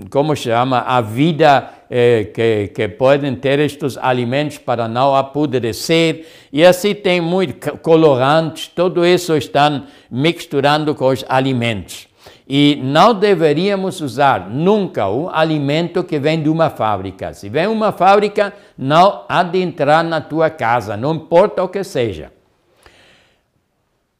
como 0.08 0.34
chama, 0.34 0.78
a 0.80 1.00
vida 1.02 1.68
eh, 1.90 2.30
que, 2.32 2.68
que 2.68 2.88
podem 2.88 3.34
ter 3.36 3.58
estes 3.58 3.98
alimentos 3.98 4.56
para 4.56 4.88
não 4.88 5.14
apodrecer. 5.14 6.26
E 6.50 6.64
assim 6.64 6.94
tem 6.94 7.20
muitos 7.20 7.78
colorantes, 7.82 8.68
tudo 8.68 9.04
isso 9.04 9.36
estão 9.36 9.84
misturando 10.10 10.94
com 10.94 11.08
os 11.08 11.24
alimentos. 11.28 12.08
E 12.48 12.80
não 12.82 13.14
deveríamos 13.14 14.00
usar 14.00 14.50
nunca 14.50 15.08
um 15.08 15.28
alimento 15.30 16.04
que 16.04 16.18
vem 16.18 16.42
de 16.42 16.48
uma 16.48 16.70
fábrica. 16.70 17.32
Se 17.34 17.48
vem 17.48 17.66
uma 17.66 17.92
fábrica, 17.92 18.52
não 18.76 19.24
há 19.28 19.42
de 19.42 19.60
entrar 19.60 20.02
na 20.02 20.20
tua 20.20 20.50
casa, 20.50 20.96
não 20.96 21.14
importa 21.14 21.62
o 21.62 21.68
que 21.68 21.84
seja. 21.84 22.32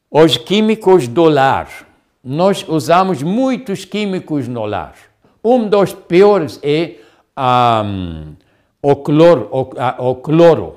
Os 0.09 0.37
químicos 0.37 1.07
do 1.07 1.23
lar. 1.23 1.67
Nós 2.27 2.65
usamos 2.67 3.21
muitos 3.21 3.85
químicos 3.85 4.47
no 4.47 4.65
lar. 4.65 4.95
Um 5.43 5.69
dos 5.69 5.93
piores 5.93 6.59
é 6.63 6.95
um, 7.37 8.33
o, 8.81 8.95
cloro, 8.95 9.47
o, 9.51 10.09
o 10.09 10.15
cloro. 10.15 10.75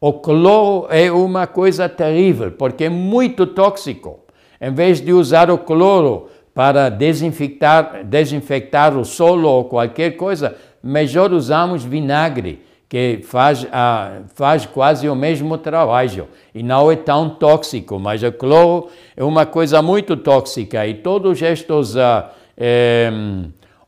O 0.00 0.14
cloro 0.14 0.86
é 0.88 1.12
uma 1.12 1.46
coisa 1.46 1.86
terrível, 1.86 2.52
porque 2.52 2.84
é 2.84 2.88
muito 2.88 3.46
tóxico. 3.46 4.20
Em 4.58 4.72
vez 4.72 5.02
de 5.02 5.12
usar 5.12 5.50
o 5.50 5.58
cloro 5.58 6.28
para 6.54 6.88
desinfectar, 6.88 8.02
desinfectar 8.02 8.96
o 8.96 9.04
solo 9.04 9.50
ou 9.50 9.64
qualquer 9.66 10.12
coisa, 10.12 10.56
melhor 10.82 11.30
usamos 11.30 11.84
vinagre, 11.84 12.64
que 12.90 13.20
faz, 13.22 13.66
ah, 13.70 14.22
faz 14.34 14.66
quase 14.66 15.08
o 15.08 15.14
mesmo 15.14 15.56
trabalho 15.56 16.26
e 16.52 16.60
não 16.60 16.90
é 16.90 16.96
tão 16.96 17.30
tóxico, 17.30 18.00
mas 18.00 18.20
o 18.24 18.32
cloro 18.32 18.88
é 19.16 19.22
uma 19.22 19.46
coisa 19.46 19.80
muito 19.80 20.16
tóxica 20.16 20.84
e 20.84 20.94
todos 20.94 21.40
estes 21.40 21.96
ah, 21.96 22.32
eh, 22.58 23.10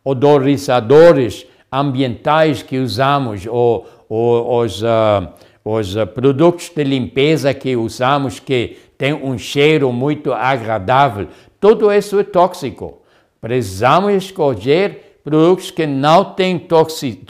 odorizadores 0.04 1.44
ambientais 1.73 2.62
que 2.62 2.78
usamos, 2.78 3.44
ou, 3.47 3.88
ou 4.09 4.61
os, 4.61 4.82
uh, 4.82 5.28
os 5.64 5.94
produtos 6.14 6.68
de 6.68 6.85
limpeza 6.85 7.52
que 7.54 7.75
usamos, 7.75 8.38
que 8.38 8.76
tem 8.99 9.14
um 9.14 9.38
cheiro 9.38 9.92
muito 9.92 10.32
agradável, 10.32 11.28
tudo 11.59 11.90
isso 11.90 12.21
é 12.21 12.25
tóxico. 12.25 13.00
Precisamos 13.40 14.12
escolher 14.12 15.18
produtos 15.25 15.71
que 15.71 15.87
não 15.87 16.25
têm 16.25 16.66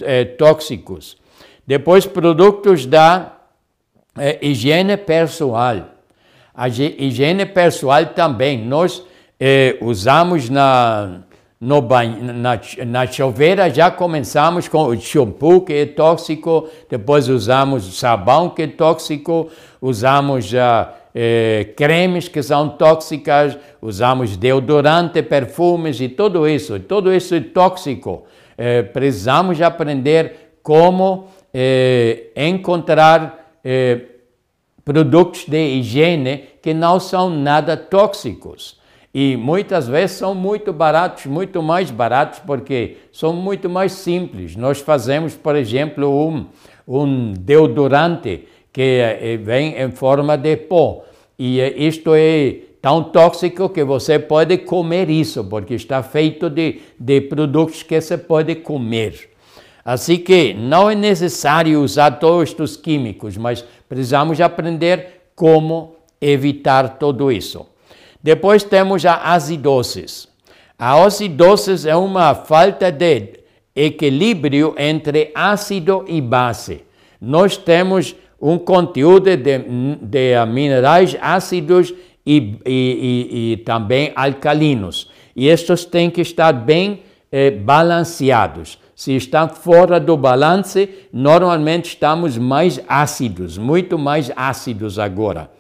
é, 0.02 0.24
tóxicos. 0.24 1.16
Depois, 1.72 2.04
produtos 2.04 2.84
da 2.84 3.32
é, 4.18 4.38
higiene 4.42 4.94
pessoal. 4.94 5.76
A 6.54 6.68
higiene 6.68 7.46
pessoal 7.46 8.04
também. 8.04 8.62
Nós 8.62 9.02
é, 9.40 9.78
usamos 9.80 10.50
na, 10.50 11.20
no 11.58 11.80
banho, 11.80 12.22
na, 12.22 12.60
na 12.84 13.06
chuveira, 13.06 13.70
já 13.70 13.90
começamos 13.90 14.68
com 14.68 14.84
o 14.84 15.00
shampoo, 15.00 15.62
que 15.62 15.72
é 15.72 15.86
tóxico, 15.86 16.68
depois 16.90 17.30
usamos 17.30 17.98
sabão, 17.98 18.50
que 18.50 18.64
é 18.64 18.66
tóxico, 18.66 19.48
usamos 19.80 20.44
já. 20.44 20.92
Uh, 20.92 21.02
eh, 21.14 21.72
cremes 21.74 22.28
que 22.28 22.42
são 22.42 22.68
tóxicas, 22.68 23.56
usamos 23.80 24.36
deodorante, 24.36 25.22
perfumes 25.22 26.02
e 26.02 26.08
tudo 26.08 26.46
isso. 26.46 26.78
Tudo 26.80 27.10
isso 27.12 27.34
é 27.34 27.40
tóxico. 27.40 28.24
Eh, 28.58 28.82
precisamos 28.82 29.60
aprender 29.60 30.52
como 30.62 31.28
eh, 31.52 32.30
encontrar 32.36 33.56
eh, 33.64 34.00
produtos 34.84 35.46
de 35.46 35.78
higiene 35.78 36.44
que 36.62 36.72
não 36.72 36.98
são 36.98 37.30
nada 37.30 37.76
tóxicos. 37.76 38.80
E 39.14 39.36
muitas 39.36 39.86
vezes 39.86 40.16
são 40.16 40.34
muito 40.34 40.72
baratos, 40.72 41.26
muito 41.26 41.62
mais 41.62 41.90
baratos, 41.90 42.38
porque 42.38 42.96
são 43.12 43.32
muito 43.34 43.68
mais 43.68 43.92
simples. 43.92 44.56
Nós 44.56 44.80
fazemos, 44.80 45.34
por 45.34 45.54
exemplo, 45.54 46.08
um, 46.08 46.46
um 46.88 47.34
deodorante 47.34 48.48
que 48.72 49.00
eh, 49.00 49.36
vem 49.36 49.78
em 49.78 49.90
forma 49.90 50.36
de 50.38 50.56
pó. 50.56 51.04
E 51.38 51.60
isto 51.86 52.14
é 52.14 52.56
tão 52.80 53.04
tóxico 53.04 53.68
que 53.68 53.84
você 53.84 54.18
pode 54.18 54.58
comer 54.58 55.10
isso, 55.10 55.44
porque 55.44 55.74
está 55.74 56.02
feito 56.02 56.48
de, 56.48 56.80
de 56.98 57.20
produtos 57.20 57.82
que 57.82 58.00
você 58.00 58.16
pode 58.16 58.56
comer. 58.56 59.31
Assim 59.84 60.18
que 60.18 60.54
não 60.54 60.88
é 60.90 60.94
necessário 60.94 61.80
usar 61.82 62.12
todos 62.12 62.50
estes 62.50 62.76
químicos, 62.76 63.36
mas 63.36 63.64
precisamos 63.88 64.40
aprender 64.40 65.22
como 65.34 65.96
evitar 66.20 66.98
tudo 66.98 67.32
isso. 67.32 67.66
Depois 68.22 68.62
temos 68.62 69.04
a 69.04 69.34
acidose. 69.34 70.28
A 70.78 71.04
acidose 71.04 71.88
é 71.88 71.96
uma 71.96 72.34
falta 72.34 72.92
de 72.92 73.40
equilíbrio 73.74 74.74
entre 74.78 75.32
ácido 75.34 76.04
e 76.06 76.20
base. 76.20 76.84
Nós 77.20 77.56
temos 77.56 78.14
um 78.40 78.58
conteúdo 78.58 79.36
de, 79.36 79.58
de 80.00 80.46
minerais 80.46 81.16
ácidos 81.20 81.94
e, 82.24 82.58
e, 82.66 82.66
e, 82.66 83.52
e, 83.52 83.56
também 83.58 84.12
alcalinos. 84.14 85.10
E 85.34 85.48
estes 85.48 85.84
têm 85.84 86.10
que 86.10 86.20
estar 86.20 86.52
bem 86.52 87.02
eh, 87.30 87.50
balanceados. 87.50 88.78
Se 88.94 89.16
estão 89.16 89.48
fora 89.48 89.98
do 89.98 90.16
balance, 90.16 90.88
normalmente 91.12 91.86
estamos 91.86 92.36
mais 92.36 92.80
ácidos, 92.86 93.58
muito 93.58 93.98
mais 93.98 94.30
ácidos 94.36 94.98
agora. 94.98 95.50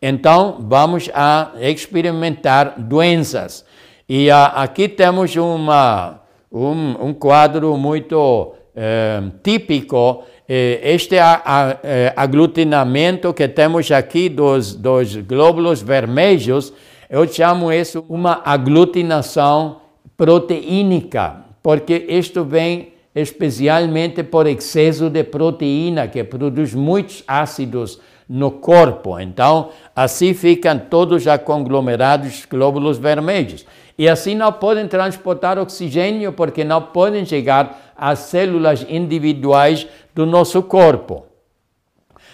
Então, 0.00 0.56
vamos 0.60 1.08
a 1.14 1.52
experimentar 1.60 2.74
doenças. 2.78 3.64
E 4.08 4.30
a, 4.30 4.46
aqui 4.46 4.88
temos 4.88 5.36
uma, 5.36 6.20
um, 6.50 7.06
um 7.06 7.14
quadro 7.14 7.76
muito 7.76 8.54
eh, 8.74 9.22
típico. 9.42 10.24
Eh, 10.48 10.80
este 10.82 11.18
a, 11.18 11.42
a, 11.44 11.76
eh, 11.82 12.12
aglutinamento 12.16 13.32
que 13.32 13.46
temos 13.46 13.92
aqui 13.92 14.28
dos, 14.28 14.74
dos 14.74 15.14
glóbulos 15.16 15.82
vermelhos, 15.82 16.72
eu 17.08 17.28
chamo 17.28 17.70
isso 17.70 18.04
uma 18.08 18.40
aglutinação 18.44 19.82
proteínica, 20.16 21.44
porque 21.62 22.06
isto 22.08 22.44
vem 22.44 22.92
especialmente 23.14 24.22
por 24.22 24.46
excesso 24.46 25.10
de 25.10 25.22
proteína, 25.22 26.08
que 26.08 26.24
produz 26.24 26.74
muitos 26.74 27.22
ácidos 27.26 28.00
no 28.28 28.50
corpo. 28.50 29.20
Então, 29.20 29.70
assim 29.94 30.32
ficam 30.32 30.78
todos 30.78 31.22
já 31.22 31.38
conglomerados 31.38 32.46
glóbulos 32.48 32.98
vermelhos. 32.98 33.66
E 33.98 34.08
assim 34.08 34.34
não 34.34 34.52
podem 34.52 34.88
transportar 34.88 35.58
oxigênio 35.58 36.32
porque 36.32 36.64
não 36.64 36.80
podem 36.80 37.26
chegar 37.26 37.92
às 37.96 38.20
células 38.20 38.86
individuais 38.88 39.86
do 40.14 40.24
nosso 40.24 40.62
corpo. 40.62 41.26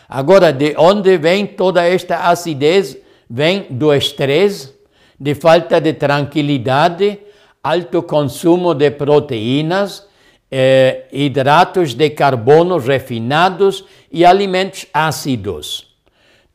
Agora, 0.08 0.52
de 0.52 0.74
onde 0.78 1.18
vem 1.18 1.46
toda 1.46 1.84
esta 1.84 2.28
acidez? 2.28 2.96
Vem 3.28 3.66
do 3.68 3.92
estresse, 3.92 4.72
de 5.20 5.34
falta 5.34 5.78
de 5.80 5.92
tranquilidade, 5.92 7.18
alto 7.62 8.02
consumo 8.02 8.74
de 8.74 8.90
proteínas, 8.90 10.06
eh, 10.50 11.06
hidratos 11.12 11.94
de 11.94 12.10
carbono 12.10 12.78
refinados 12.78 13.84
e 14.10 14.24
alimentos 14.24 14.86
ácidos. 14.92 15.88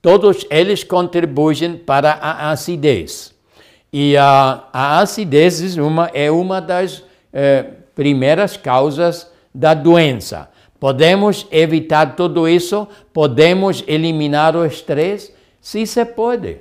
Todos 0.02 0.46
eles 0.50 0.84
contribuem 0.84 1.78
para 1.78 2.14
a 2.14 2.52
acidez. 2.52 3.34
E 3.92 4.18
a, 4.18 4.64
a 4.74 5.00
acidez 5.00 5.78
uma, 5.78 6.10
é 6.14 6.32
uma 6.32 6.60
das 6.60 7.04
eh, 7.32 7.66
primeiras 7.96 8.58
causas 8.58 9.32
da 9.54 9.74
doença. 9.74 10.50
Podemos 10.80 11.48
evitar 11.52 12.16
tudo 12.16 12.50
isso? 12.50 12.88
Podemos 13.14 13.84
eliminar 13.88 14.56
o 14.56 14.66
estresse? 14.66 15.34
Sim, 15.62 15.86
se 15.86 16.04
pode. 16.04 16.58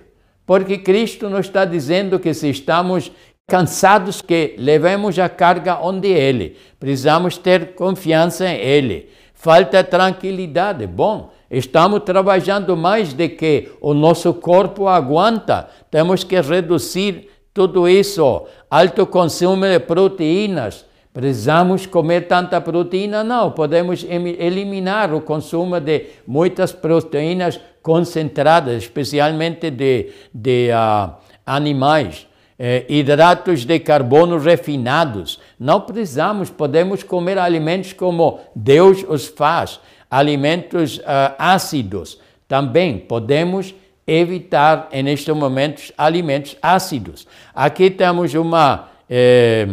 Porque 0.47 0.79
Cristo 0.79 1.29
nos 1.29 1.47
está 1.47 1.65
dizendo 1.65 2.21
que 2.21 2.33
se 2.35 2.49
estamos 2.49 3.11
cansados 3.53 4.23
que 4.23 4.55
levemos 4.57 5.19
a 5.19 5.29
carga 5.29 5.79
onde 5.79 6.09
Ele. 6.09 6.57
Precisamos 6.81 7.37
ter 7.37 7.75
confiança 7.75 8.49
em 8.49 8.57
Ele. 8.57 9.11
Falta 9.35 9.85
tranquilidade. 9.85 10.87
Bom, 10.87 11.31
estamos 11.51 12.01
trabalhando 12.01 12.75
mais 12.75 13.13
do 13.13 13.29
que 13.29 13.71
o 13.83 13.93
nosso 13.93 14.33
corpo 14.33 14.89
aguenta. 14.89 15.69
Temos 15.91 16.25
que 16.25 16.41
reduzir 16.41 17.29
tudo 17.53 17.87
isso. 17.87 18.47
Alto 18.71 19.05
consumo 19.07 19.67
de 19.67 19.81
proteínas. 19.81 20.87
Precisamos 21.13 21.85
comer 21.85 22.23
tanta 22.23 22.59
proteína? 22.59 23.23
Não, 23.23 23.51
podemos 23.51 24.03
eliminar 24.03 25.13
o 25.13 25.21
consumo 25.21 25.79
de 25.79 26.07
muitas 26.27 26.73
proteínas 26.73 27.61
concentradas, 27.83 28.85
especialmente 28.85 29.71
de, 29.71 30.11
de 30.33 30.71
uh, 30.73 31.13
animais 31.45 32.32
eh, 32.59 32.85
hidratos 32.89 33.65
de 33.65 33.79
carbono 33.81 34.39
refinados. 34.39 35.41
Não 35.59 35.81
precisamos, 35.81 36.51
podemos 36.51 37.03
comer 37.03 37.39
alimentos 37.39 37.93
como 37.93 38.41
Deus 38.55 39.05
os 39.09 39.27
faz, 39.27 39.81
alimentos 40.11 40.99
uh, 40.99 41.35
ácidos. 41.39 42.21
Também 42.47 42.99
podemos 42.99 43.75
evitar, 44.07 44.89
nestes 45.03 45.35
momentos, 45.35 45.93
alimentos 45.97 46.57
ácidos. 46.61 47.27
Aqui 47.55 47.91
temos 47.91 48.35
uma, 48.35 48.89
eh, 49.09 49.67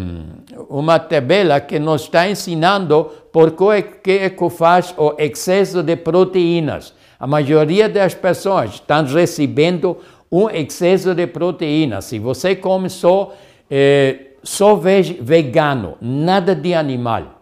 uma 0.70 1.00
tabela 1.00 1.60
que 1.60 1.80
nos 1.80 2.04
está 2.04 2.30
ensinando 2.30 3.06
por 3.32 3.52
que 3.52 4.12
é 4.12 4.30
que 4.30 4.50
faz 4.50 4.94
o 4.98 5.16
excesso 5.18 5.84
de 5.84 5.96
proteínas. 5.96 6.94
A 7.20 7.28
maioria 7.28 7.90
das 7.90 8.14
pessoas 8.14 8.76
estão 8.76 9.04
recebendo 9.04 9.98
um 10.32 10.50
excesso 10.50 11.14
de 11.14 11.28
proteína. 11.28 12.02
Se 12.02 12.20
você 12.20 12.56
come 12.56 12.90
só, 12.90 13.36
eh, 13.70 14.34
só 14.44 14.76
vegano, 14.76 15.98
nada 16.02 16.56
de 16.56 16.74
animal, 16.74 17.42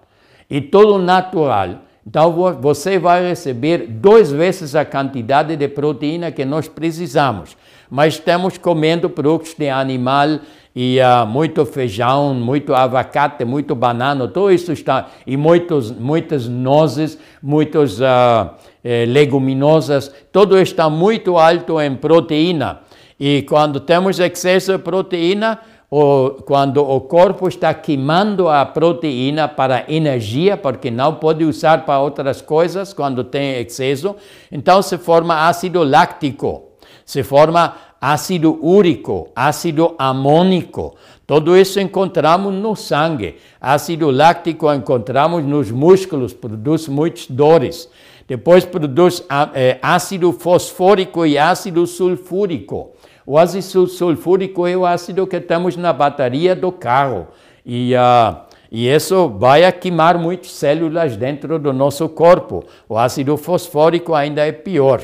e 0.50 0.62
tudo 0.62 0.98
natural, 0.98 1.82
então 2.06 2.32
você 2.62 2.98
vai 2.98 3.28
receber 3.28 3.80
duas 3.80 4.32
vezes 4.32 4.76
a 4.76 4.86
quantidade 4.86 5.58
de 5.58 5.68
proteína 5.68 6.32
que 6.32 6.46
nós 6.46 6.68
precisamos. 6.68 7.58
Mas 7.90 8.16
estamos 8.16 8.58
comendo 8.58 9.10
produtos 9.10 9.54
de 9.54 9.70
animal 9.70 10.40
e 10.76 11.00
uh, 11.00 11.26
muito 11.26 11.66
feijão, 11.66 12.34
muito 12.34 12.76
abacate, 12.76 13.44
muito 13.44 13.74
banana, 13.74 14.28
tudo 14.28 14.52
isso 14.52 14.72
está, 14.72 15.08
e 15.26 15.36
muitos, 15.36 15.92
muitas 15.92 16.48
nozes, 16.48 17.18
muitas 17.42 18.00
uh, 18.00 18.52
eh, 18.84 19.06
leguminosas, 19.08 20.14
tudo 20.32 20.60
está 20.60 20.88
muito 20.88 21.38
alto 21.38 21.82
em 21.82 21.96
proteína. 21.96 22.82
E 23.20 23.42
quando 23.44 23.80
temos 23.80 24.20
excesso 24.20 24.74
de 24.74 24.78
proteína, 24.78 25.60
ou 25.90 26.32
quando 26.32 26.88
o 26.88 27.00
corpo 27.02 27.48
está 27.48 27.74
queimando 27.74 28.50
a 28.50 28.66
proteína 28.66 29.48
para 29.48 29.86
energia, 29.88 30.58
porque 30.58 30.92
não 30.92 31.16
pode 31.16 31.46
usar 31.46 31.86
para 31.86 32.00
outras 32.00 32.42
coisas 32.42 32.94
quando 32.94 33.24
tem 33.24 33.62
excesso, 33.62 34.16
então 34.52 34.82
se 34.82 34.98
forma 34.98 35.48
ácido 35.48 35.84
láctico, 35.84 36.67
se 37.08 37.24
forma 37.24 37.74
ácido 38.02 38.60
úrico, 38.62 39.30
ácido 39.34 39.96
amônico. 39.98 40.96
Tudo 41.26 41.56
isso 41.56 41.80
encontramos 41.80 42.54
no 42.54 42.76
sangue. 42.76 43.38
Ácido 43.62 44.12
láctico 44.12 44.72
encontramos 44.74 45.42
nos 45.46 45.72
músculos, 45.72 46.34
produz 46.34 46.90
muitas 46.90 47.26
dores. 47.28 47.90
Depois 48.28 48.66
produz 48.66 49.24
é, 49.54 49.80
ácido 49.82 50.34
fosfórico 50.34 51.26
e 51.26 51.38
ácido 51.38 51.88
sulfúrico. 51.88 52.92
O 53.26 53.38
ácido 53.38 53.88
sulfúrico 53.88 54.68
é 54.68 54.76
o 54.76 54.86
ácido 54.86 55.26
que 55.26 55.40
temos 55.40 55.78
na 55.78 55.94
bateria 55.94 56.54
do 56.54 56.74
carro. 56.74 57.28
E, 57.66 57.94
uh, 57.96 58.38
e 58.70 58.90
isso 58.90 59.30
vai 59.30 59.72
queimar 59.72 60.18
muitas 60.18 60.52
células 60.52 61.16
dentro 61.16 61.58
do 61.58 61.72
nosso 61.72 62.10
corpo. 62.10 62.66
O 62.90 62.98
ácido 62.98 63.38
fosfórico 63.38 64.14
ainda 64.14 64.46
é 64.46 64.52
pior. 64.52 65.02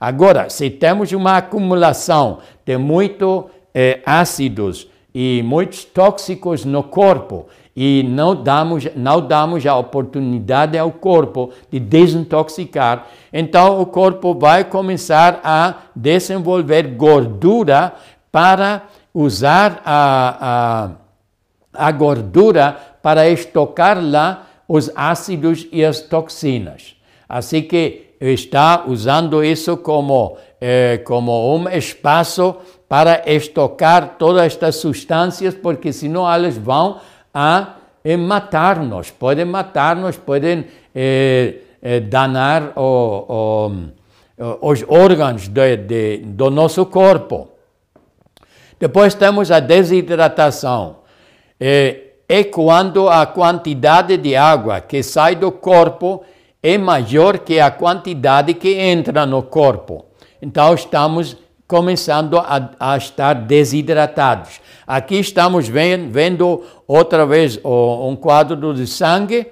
Agora, 0.00 0.48
se 0.48 0.70
temos 0.70 1.12
uma 1.12 1.36
acumulação 1.36 2.38
de 2.64 2.78
muitos 2.78 3.44
eh, 3.74 4.00
ácidos 4.06 4.88
e 5.14 5.42
muitos 5.44 5.84
tóxicos 5.84 6.64
no 6.64 6.82
corpo, 6.82 7.48
e 7.76 8.02
não 8.02 8.34
damos, 8.34 8.88
não 8.96 9.20
damos 9.20 9.66
a 9.66 9.76
oportunidade 9.76 10.76
ao 10.78 10.90
corpo 10.90 11.52
de 11.70 11.78
desintoxicar, 11.78 13.08
então 13.32 13.80
o 13.80 13.86
corpo 13.86 14.34
vai 14.34 14.64
começar 14.64 15.40
a 15.44 15.74
desenvolver 15.94 16.94
gordura 16.94 17.92
para 18.32 18.82
usar 19.12 19.82
a, 19.84 20.94
a, 21.74 21.88
a 21.88 21.92
gordura 21.92 22.76
para 23.02 23.28
estocar 23.28 24.02
lá 24.02 24.46
os 24.66 24.90
ácidos 24.94 25.66
e 25.70 25.84
as 25.84 26.00
toxinas. 26.00 26.96
Assim 27.28 27.62
que 27.62 28.09
está 28.20 28.84
usando 28.86 29.42
isso 29.42 29.78
como, 29.78 30.36
eh, 30.60 31.00
como 31.04 31.56
um 31.56 31.68
espaço 31.68 32.56
para 32.88 33.22
estocar 33.24 34.16
todas 34.18 34.42
estas 34.42 34.76
substâncias, 34.76 35.54
porque 35.54 35.92
senão 35.92 36.30
elas 36.30 36.58
vão 36.58 37.00
a 37.32 37.76
eh, 38.04 38.16
matar-nos, 38.16 39.10
podem 39.10 39.44
matar-nos, 39.44 40.16
podem 40.16 40.66
eh, 40.94 41.54
eh, 41.80 42.00
danar 42.00 42.72
o, 42.76 43.70
o, 44.38 44.68
os 44.68 44.84
órgãos 44.88 45.48
de, 45.48 45.76
de, 45.76 46.16
do 46.18 46.50
nosso 46.50 46.84
corpo. 46.86 47.48
Depois 48.78 49.14
temos 49.14 49.50
a 49.50 49.60
desidratação. 49.60 50.96
É, 51.60 52.10
é 52.28 52.44
quando 52.44 53.08
a 53.08 53.26
quantidade 53.26 54.16
de 54.16 54.34
água 54.34 54.80
que 54.80 55.02
sai 55.02 55.36
do 55.36 55.52
corpo 55.52 56.24
é 56.62 56.76
maior 56.76 57.38
que 57.38 57.58
a 57.58 57.70
quantidade 57.70 58.54
que 58.54 58.74
entra 58.74 59.24
no 59.24 59.42
corpo. 59.42 60.06
Então 60.42 60.74
estamos 60.74 61.36
começando 61.66 62.38
a, 62.38 62.70
a 62.80 62.96
estar 62.96 63.34
desidratados. 63.34 64.60
Aqui 64.86 65.16
estamos 65.16 65.68
vendo 65.68 66.64
outra 66.86 67.24
vez 67.24 67.58
um 67.64 68.16
quadro 68.16 68.74
de 68.74 68.86
sangue 68.86 69.46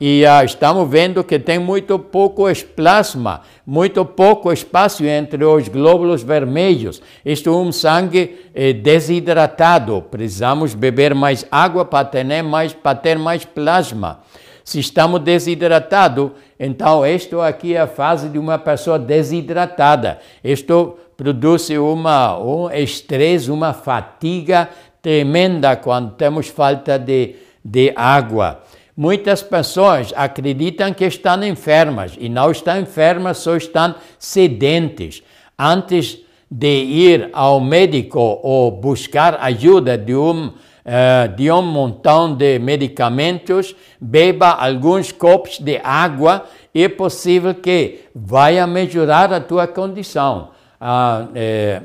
e 0.00 0.24
uh, 0.24 0.44
estamos 0.44 0.88
vendo 0.88 1.22
que 1.22 1.38
tem 1.38 1.58
muito 1.58 1.98
pouco 1.98 2.44
plasma, 2.76 3.42
muito 3.66 4.04
pouco 4.04 4.52
espaço 4.52 5.04
entre 5.04 5.44
os 5.44 5.68
glóbulos 5.68 6.22
vermelhos. 6.22 7.00
Isto 7.24 7.50
é 7.50 7.56
um 7.56 7.72
sangue 7.72 8.38
eh, 8.54 8.72
desidratado. 8.72 10.02
Precisamos 10.10 10.74
beber 10.74 11.14
mais 11.14 11.46
água 11.50 11.84
para 11.84 12.04
ter 12.04 12.42
mais, 12.42 12.72
para 12.72 12.96
ter 12.96 13.18
mais 13.18 13.44
plasma. 13.44 14.20
Se 14.64 14.80
estamos 14.80 15.20
desidratados, 15.20 16.30
então 16.58 17.06
isto 17.06 17.40
aqui 17.40 17.74
é 17.74 17.80
a 17.80 17.86
fase 17.86 18.30
de 18.30 18.38
uma 18.38 18.58
pessoa 18.58 18.98
desidratada. 18.98 20.18
Isto 20.42 20.98
produz 21.16 21.68
uma, 21.70 22.38
um 22.38 22.70
estresse, 22.70 23.50
uma 23.50 23.74
fatiga 23.74 24.70
tremenda 25.02 25.76
quando 25.76 26.12
temos 26.12 26.48
falta 26.48 26.98
de, 26.98 27.36
de 27.62 27.92
água. 27.94 28.62
Muitas 28.96 29.42
pessoas 29.42 30.12
acreditam 30.16 30.94
que 30.94 31.04
estão 31.04 31.44
enfermas 31.44 32.16
e 32.18 32.28
não 32.28 32.50
estão 32.50 32.80
enfermas, 32.80 33.38
só 33.38 33.56
estão 33.56 33.94
sedentes. 34.18 35.22
Antes 35.58 36.20
de 36.50 36.84
ir 36.84 37.30
ao 37.32 37.60
médico 37.60 38.40
ou 38.42 38.70
buscar 38.70 39.38
ajuda 39.40 39.98
de 39.98 40.14
um, 40.14 40.52
uh, 40.84 41.34
de 41.34 41.50
um 41.50 41.62
montão 41.62 42.34
de 42.34 42.58
medicamentos, 42.58 43.74
beba 44.00 44.50
alguns 44.50 45.12
copos 45.12 45.58
de 45.58 45.80
água 45.82 46.44
é 46.74 46.88
possível 46.88 47.54
que 47.54 48.00
vai 48.14 48.64
melhorar 48.66 49.32
a 49.32 49.40
tua 49.40 49.66
condição. 49.66 50.50
A, 50.80 51.28
eh, 51.34 51.82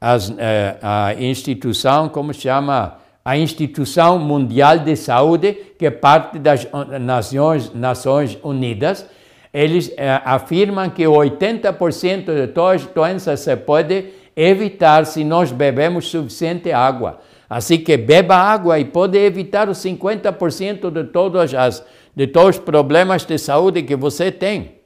eh, 0.00 0.76
a 0.80 1.14
instituição, 1.14 2.08
como 2.08 2.32
se 2.32 2.42
chama? 2.42 2.98
a 3.24 3.36
Instituição 3.36 4.18
Mundial 4.18 4.78
de 4.78 4.96
Saúde, 4.96 5.52
que 5.78 5.84
é 5.84 5.90
parte 5.90 6.38
das 6.38 6.66
Nações, 6.98 7.74
Nações 7.74 8.38
Unidas, 8.42 9.04
eles 9.52 9.92
eh, 9.98 10.22
afirmam 10.24 10.88
que 10.88 11.02
80% 11.02 12.24
de 12.24 12.46
todas 12.46 12.82
as 12.82 12.86
doenças 12.86 13.40
se 13.40 13.54
pode 13.54 14.06
evitar 14.34 15.04
se 15.04 15.24
nós 15.24 15.52
bebemos 15.52 16.08
suficiente 16.08 16.72
água. 16.72 17.20
Assim 17.48 17.78
que 17.78 17.96
beba 17.96 18.36
água 18.36 18.78
e 18.78 18.84
pode 18.84 19.16
evitar 19.16 19.68
os 19.68 19.78
50% 19.78 20.90
de 20.90 21.04
todas 21.04 21.54
as 21.54 21.84
de 22.14 22.26
todos 22.26 22.56
os 22.56 22.64
problemas 22.64 23.24
de 23.24 23.38
saúde 23.38 23.84
que 23.84 23.94
você 23.94 24.32
tem. 24.32 24.78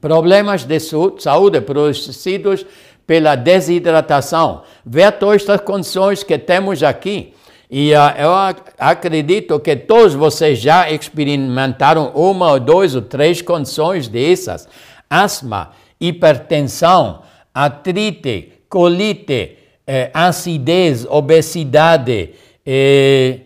Problemas 0.00 0.64
de 0.64 0.78
saúde 0.80 1.60
produzidos 1.60 2.66
pela 3.06 3.36
desidratação. 3.36 4.62
Vê 4.84 5.12
todas 5.12 5.42
estas 5.42 5.60
condições 5.60 6.24
que 6.24 6.36
temos 6.36 6.82
aqui. 6.82 7.34
E 7.70 7.92
uh, 7.92 8.14
eu 8.18 8.30
acredito 8.76 9.60
que 9.60 9.76
todos 9.76 10.14
vocês 10.14 10.58
já 10.58 10.90
experimentaram 10.90 12.10
uma 12.16 12.50
ou 12.50 12.58
duas 12.58 12.96
ou 12.96 13.02
três 13.02 13.40
condições 13.40 14.08
dessas: 14.08 14.68
asma, 15.08 15.70
hipertensão, 16.00 17.22
artrite, 17.54 18.54
colite, 18.68 19.56
eh, 19.92 20.08
acidez, 20.14 21.04
obesidade, 21.04 22.30
eh, 22.64 23.40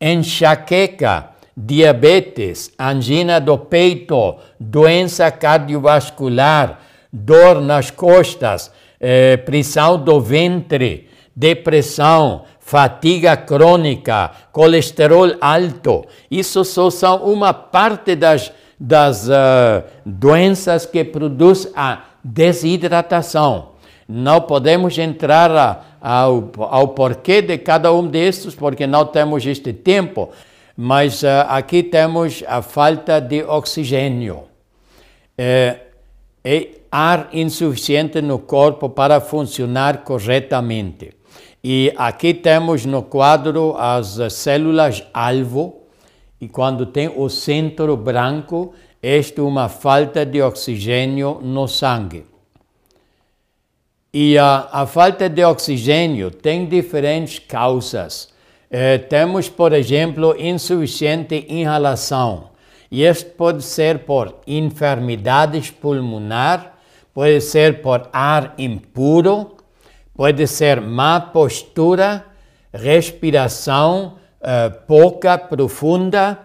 enxaqueca, 0.00 1.30
diabetes, 1.56 2.70
angina 2.78 3.40
do 3.40 3.58
peito, 3.58 4.36
doença 4.60 5.32
cardiovascular, 5.32 6.78
dor 7.12 7.60
nas 7.60 7.90
costas, 7.90 8.70
eh, 9.00 9.36
pressão 9.38 9.98
do 9.98 10.20
ventre, 10.20 11.08
depressão, 11.34 12.44
fatiga 12.60 13.36
crônica, 13.36 14.30
colesterol 14.52 15.32
alto. 15.40 16.04
Isso 16.30 16.64
só 16.64 16.88
são 16.88 17.24
uma 17.24 17.52
parte 17.52 18.14
das, 18.14 18.52
das 18.78 19.28
uh, 19.28 19.82
doenças 20.06 20.86
que 20.86 21.02
produz 21.02 21.68
a 21.74 22.04
desidratação. 22.22 23.73
Não 24.08 24.40
podemos 24.40 24.98
entrar 24.98 25.98
ao, 26.00 26.50
ao 26.58 26.88
porquê 26.88 27.40
de 27.40 27.58
cada 27.58 27.92
um 27.92 28.06
destes, 28.06 28.54
porque 28.54 28.86
não 28.86 29.06
temos 29.06 29.46
este 29.46 29.72
tempo. 29.72 30.30
Mas 30.76 31.22
uh, 31.22 31.46
aqui 31.48 31.82
temos 31.82 32.42
a 32.46 32.60
falta 32.60 33.20
de 33.20 33.42
oxigênio. 33.42 34.44
É, 35.38 35.78
é 36.44 36.68
ar 36.90 37.28
insuficiente 37.32 38.20
no 38.20 38.38
corpo 38.38 38.88
para 38.88 39.20
funcionar 39.20 40.04
corretamente. 40.04 41.12
E 41.62 41.92
aqui 41.96 42.34
temos 42.34 42.84
no 42.84 43.02
quadro 43.02 43.74
as 43.78 44.18
células-alvo, 44.32 45.80
e 46.40 46.46
quando 46.46 46.84
tem 46.86 47.08
o 47.08 47.28
centro 47.30 47.96
branco, 47.96 48.74
esta 49.02 49.40
é 49.40 49.44
uma 49.44 49.68
falta 49.68 50.26
de 50.26 50.42
oxigênio 50.42 51.40
no 51.42 51.66
sangue. 51.66 52.33
E 54.14 54.38
a, 54.38 54.68
a 54.70 54.86
falta 54.86 55.28
de 55.28 55.44
oxigênio 55.44 56.30
tem 56.30 56.66
diferentes 56.66 57.40
causas. 57.40 58.28
Eh, 58.70 58.98
temos, 58.98 59.48
por 59.48 59.72
exemplo, 59.72 60.36
insuficiente 60.38 61.44
inalação. 61.48 62.50
E 62.90 63.04
isto 63.04 63.32
pode 63.32 63.64
ser 63.64 64.00
por 64.00 64.36
enfermidades 64.46 65.70
pulmonar, 65.70 66.78
pode 67.12 67.40
ser 67.40 67.82
por 67.82 68.08
ar 68.12 68.54
impuro, 68.56 69.54
Pode 70.16 70.46
ser 70.46 70.80
má 70.80 71.20
postura, 71.20 72.24
respiração 72.72 74.14
uh, 74.40 74.86
pouca, 74.86 75.36
profunda, 75.36 76.38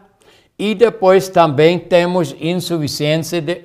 e 0.58 0.73
depois 0.73 1.29
também 1.29 1.77
temos 1.77 2.36
insuficiência 2.41 3.39
de, 3.39 3.62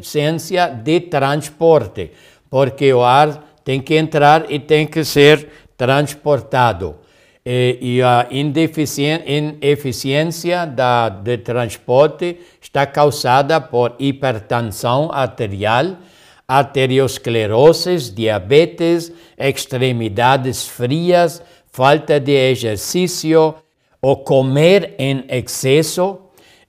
de 0.82 1.00
transporte, 1.00 2.12
porque 2.50 2.92
o 2.92 3.02
ar 3.02 3.53
tem 3.64 3.81
que 3.81 3.96
entrar 3.96 4.50
e 4.50 4.59
tem 4.59 4.87
que 4.87 5.03
ser 5.05 5.48
transportado. 5.77 6.96
E, 7.44 7.79
e 7.81 8.03
a 8.03 8.27
ineficiência 8.31 10.66
da, 10.66 11.09
de 11.09 11.38
transporte 11.38 12.38
está 12.61 12.87
causada 12.87 13.61
por 13.61 13.94
hipertensão 13.98 15.11
arterial, 15.12 15.96
arteriosclerose, 16.46 18.12
diabetes, 18.12 19.11
extremidades 19.38 20.66
frias, 20.66 21.42
falta 21.70 22.20
de 22.20 22.33
exercício 22.33 23.55
o 24.05 24.16
comer 24.16 24.94
em 24.98 25.24
excesso, 25.31 26.18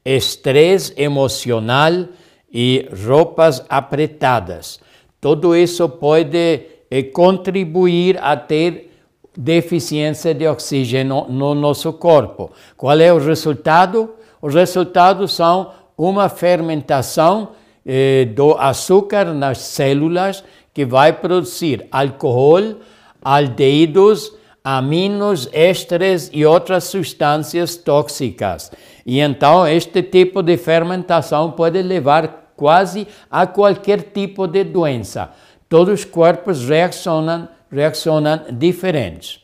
estresse 0.06 0.94
emocional 0.96 2.08
e 2.50 2.88
roupas 3.06 3.62
apretadas. 3.68 4.80
Tudo 5.20 5.54
isso 5.54 5.90
pode 5.90 6.62
eh, 6.96 7.04
contribuir 7.04 8.18
a 8.22 8.38
ter 8.38 8.92
deficiência 9.38 10.34
de 10.34 10.48
oxigênio 10.48 11.26
no 11.28 11.54
nosso 11.54 11.92
corpo. 11.92 12.52
Qual 12.78 12.98
é 13.00 13.12
o 13.12 13.18
resultado? 13.20 14.16
Os 14.42 14.56
resultados 14.56 15.34
são 15.34 15.72
uma 15.98 16.30
fermentação 16.30 17.50
eh, 17.86 18.26
do 18.34 18.54
açúcar 18.54 19.26
nas 19.34 19.58
células 19.58 20.42
que 20.74 20.86
vai 20.86 21.12
produzir 21.12 21.86
álcool, 21.92 22.78
aldeídos, 23.22 24.32
aminos, 24.64 25.50
ésteres 25.52 26.30
e 26.34 26.46
outras 26.46 26.86
substâncias 26.86 27.76
tóxicas. 27.76 28.72
E 29.06 29.20
então 29.20 29.68
este 29.68 30.02
tipo 30.02 30.42
de 30.42 30.56
fermentação 30.56 31.52
pode 31.52 31.82
levar 31.82 32.54
quase 32.56 33.06
a 33.30 33.46
qualquer 33.46 34.02
tipo 34.02 34.48
de 34.48 34.64
doença. 34.64 35.32
Todos 35.76 36.00
os 36.00 36.06
corpos 36.06 36.70
reaccionam, 36.70 37.50
reaccionam 37.70 38.46
diferentes. 38.50 39.42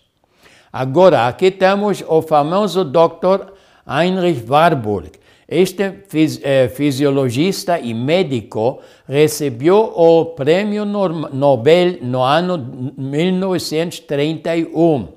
Agora, 0.72 1.28
aqui 1.28 1.52
temos 1.52 2.02
o 2.08 2.22
famoso 2.22 2.86
Dr. 2.86 3.52
Heinrich 3.86 4.50
Warburg, 4.50 5.12
este 5.46 6.06
eh, 6.42 6.70
fisiologista 6.70 7.78
e 7.78 7.94
médico 7.94 8.80
recebeu 9.06 9.92
o 9.94 10.28
Prêmio 10.28 10.86
Nobel 10.86 11.98
no 12.02 12.24
ano 12.24 12.94
1931. 12.98 15.10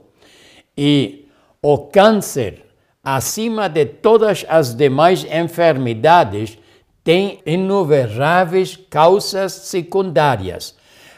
E 0.77 1.29
o 1.63 1.79
câncer, 1.79 2.65
acima 3.05 3.69
de 3.69 3.87
todas 3.87 4.45
as 4.49 4.75
demais 4.75 5.25
enfermidades, 5.25 6.59
tem 7.05 7.39
inumeráveis 7.47 8.77
causas 8.91 9.53
secundárias, 9.53 10.75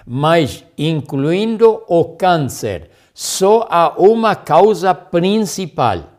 mas 0.07 0.65
incluindo 0.79 1.83
o 1.89 2.05
câncer, 2.05 2.91
só 3.13 3.67
há 3.69 3.95
uma 3.99 4.35
causa 4.35 4.95
principal 4.95 6.17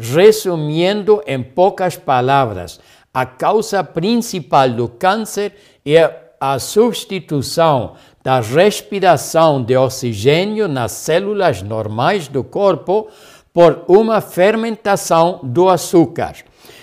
Resumindo 0.00 1.22
em 1.26 1.42
poucas 1.42 1.94
palavras, 1.94 2.80
a 3.12 3.26
causa 3.26 3.84
principal 3.84 4.70
do 4.70 4.88
câncer 4.88 5.52
é 5.84 6.10
a 6.40 6.58
substituição 6.58 7.92
da 8.24 8.40
respiração 8.40 9.62
de 9.62 9.76
oxigênio 9.76 10.66
nas 10.68 10.92
células 10.92 11.60
normais 11.60 12.28
do 12.28 12.42
corpo 12.42 13.08
por 13.52 13.84
uma 13.86 14.22
fermentação 14.22 15.40
do 15.42 15.68
açúcar. 15.68 16.32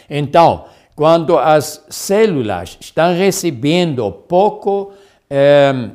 Então, 0.07 0.65
quando 0.95 1.39
as 1.39 1.83
células 1.89 2.77
estão 2.79 3.15
recebendo 3.15 4.11
pouco 4.11 4.93
eh, 5.27 5.89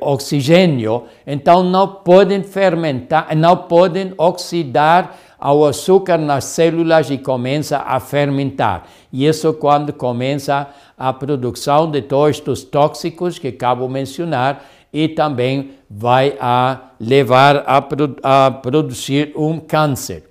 oxigênio, 0.00 1.04
então 1.26 1.62
não 1.62 1.88
podem 1.88 2.42
fermentar, 2.42 3.34
não 3.36 3.56
podem 3.56 4.12
oxidar 4.16 5.16
ao 5.38 5.64
açúcar 5.66 6.16
nas 6.16 6.44
células 6.44 7.10
e 7.10 7.18
começa 7.18 7.78
a 7.78 8.00
fermentar. 8.00 8.86
E 9.12 9.26
isso 9.26 9.52
quando 9.54 9.92
começa 9.92 10.68
a 10.96 11.12
produção 11.12 11.90
de 11.90 12.00
todos 12.02 12.42
os 12.46 12.62
tóxicos 12.64 13.38
que 13.38 13.48
acabo 13.48 13.86
de 13.86 13.92
mencionar 13.92 14.64
e 14.92 15.08
também 15.08 15.72
vai 15.90 16.36
a 16.40 16.92
levar 17.00 17.64
a, 17.66 17.84
a 18.22 18.50
produzir 18.52 19.32
um 19.36 19.58
câncer. 19.58 20.24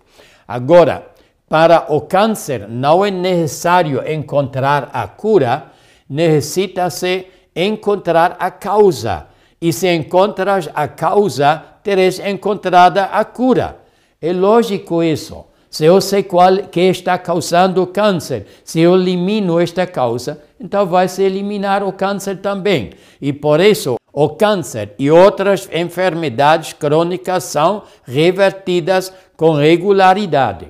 Agora, 0.47 1.05
para 1.49 1.93
o 1.93 2.01
câncer 2.01 2.67
não 2.67 3.05
é 3.05 3.11
necessário 3.11 4.01
encontrar 4.11 4.89
a 4.93 5.07
cura, 5.07 5.65
necessita-se 6.09 7.27
encontrar 7.55 8.35
a 8.39 8.49
causa. 8.51 9.27
E 9.61 9.71
se 9.71 9.93
encontras 9.93 10.69
a 10.73 10.87
causa, 10.87 11.63
teres 11.83 12.19
encontrada 12.19 13.05
a 13.05 13.23
cura. 13.23 13.77
É 14.21 14.33
lógico 14.33 15.03
isso. 15.03 15.45
Se 15.69 15.85
eu 15.85 15.99
sei 15.99 16.21
qual 16.21 16.57
que 16.71 16.81
está 16.81 17.17
causando 17.17 17.81
o 17.81 17.87
câncer, 17.87 18.45
se 18.63 18.79
eu 18.79 18.93
elimino 18.93 19.59
esta 19.59 19.87
causa, 19.87 20.39
então 20.59 20.85
vai 20.85 21.07
se 21.07 21.23
eliminar 21.23 21.81
o 21.81 21.91
câncer 21.91 22.37
também. 22.37 22.91
E 23.19 23.33
por 23.33 23.59
isso, 23.59 23.95
o 24.11 24.29
câncer 24.29 24.93
e 24.99 25.09
outras 25.09 25.67
enfermidades 25.73 26.73
crônicas 26.73 27.45
são 27.45 27.81
revertidas 28.03 29.11
com 29.35 29.53
regularidade. 29.53 30.67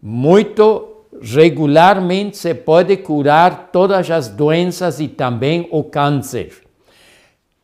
Muito 0.00 0.99
regularmente 1.22 2.36
se 2.36 2.54
pode 2.54 2.96
curar 2.96 3.68
todas 3.72 4.10
as 4.10 4.28
doenças 4.28 5.00
e 5.00 5.08
também 5.08 5.68
o 5.70 5.84
câncer. 5.84 6.52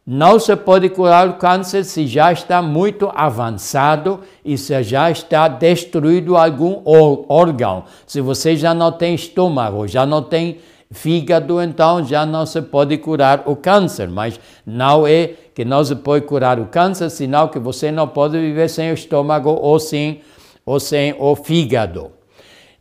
Não 0.06 0.38
se 0.38 0.54
pode 0.54 0.88
curar 0.88 1.28
o 1.28 1.34
câncer 1.34 1.84
se 1.84 2.06
já 2.06 2.30
está 2.32 2.62
muito 2.62 3.10
avançado 3.12 4.20
e 4.44 4.56
se 4.56 4.80
já 4.84 5.10
está 5.10 5.48
destruído 5.48 6.36
algum 6.36 6.80
órgão. 7.28 7.84
Se 8.06 8.20
você 8.20 8.54
já 8.54 8.72
não 8.72 8.92
tem 8.92 9.16
estômago, 9.16 9.88
já 9.88 10.06
não 10.06 10.22
tem 10.22 10.58
fígado, 10.92 11.60
então 11.60 12.04
já 12.04 12.24
não 12.24 12.46
se 12.46 12.62
pode 12.62 12.96
curar 12.98 13.42
o 13.46 13.56
câncer. 13.56 14.08
Mas 14.08 14.38
não 14.64 15.04
é 15.04 15.32
que 15.52 15.64
não 15.64 15.84
se 15.84 15.96
pode 15.96 16.24
curar 16.24 16.60
o 16.60 16.66
câncer, 16.66 17.10
senão 17.10 17.48
que 17.48 17.58
você 17.58 17.90
não 17.90 18.06
pode 18.06 18.38
viver 18.38 18.68
sem 18.68 18.92
o 18.92 18.94
estômago 18.94 19.50
ou 19.50 19.80
sem, 19.80 20.20
ou 20.64 20.78
sem 20.78 21.16
o 21.18 21.34
fígado. 21.34 22.15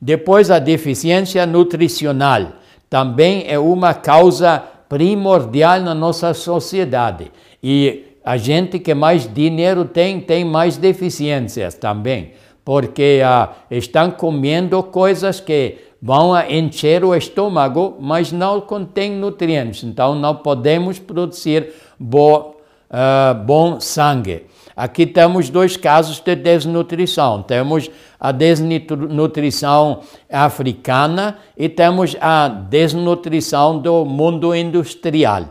Depois, 0.06 0.52
a 0.52 0.60
deficiência 0.60 1.48
nutricional 1.48 2.50
também 2.88 3.46
é 3.48 3.58
uma 3.58 3.92
causa 3.92 4.62
primordial 4.88 5.82
na 5.82 5.96
nossa 5.96 6.32
sociedade. 6.36 7.32
E 7.64 8.04
a 8.24 8.38
gente 8.38 8.78
que 8.78 8.94
mais 8.94 9.28
dinheiro 9.28 9.84
tem, 9.84 10.22
tem 10.22 10.46
mais 10.46 10.78
deficiências 10.78 11.74
também, 11.74 12.34
porque 12.64 13.20
ah, 13.26 13.50
estão 13.72 14.12
comendo 14.12 14.84
coisas 14.84 15.40
que 15.40 15.78
vão 16.00 16.40
encher 16.48 17.04
o 17.04 17.16
estômago, 17.16 17.98
mas 18.00 18.32
não 18.32 18.62
contêm 18.62 19.12
nutrientes. 19.12 19.84
Então, 19.84 20.14
não 20.14 20.36
podemos 20.36 21.00
produzir 21.00 21.74
bo, 22.00 22.58
uh, 22.92 23.34
bom 23.44 23.80
sangue. 23.80 24.44
Aqui 24.76 25.06
temos 25.06 25.50
dois 25.50 25.78
casos 25.78 26.20
de 26.20 26.36
desnutrição. 26.36 27.42
Temos 27.42 27.90
a 28.20 28.32
desnutrição 28.32 30.02
africana 30.30 31.38
e 31.58 31.70
temos 31.70 32.16
a 32.20 32.48
desnutrição 32.48 33.80
do 33.80 34.06
mundo 34.06 34.56
industrial. 34.56 35.46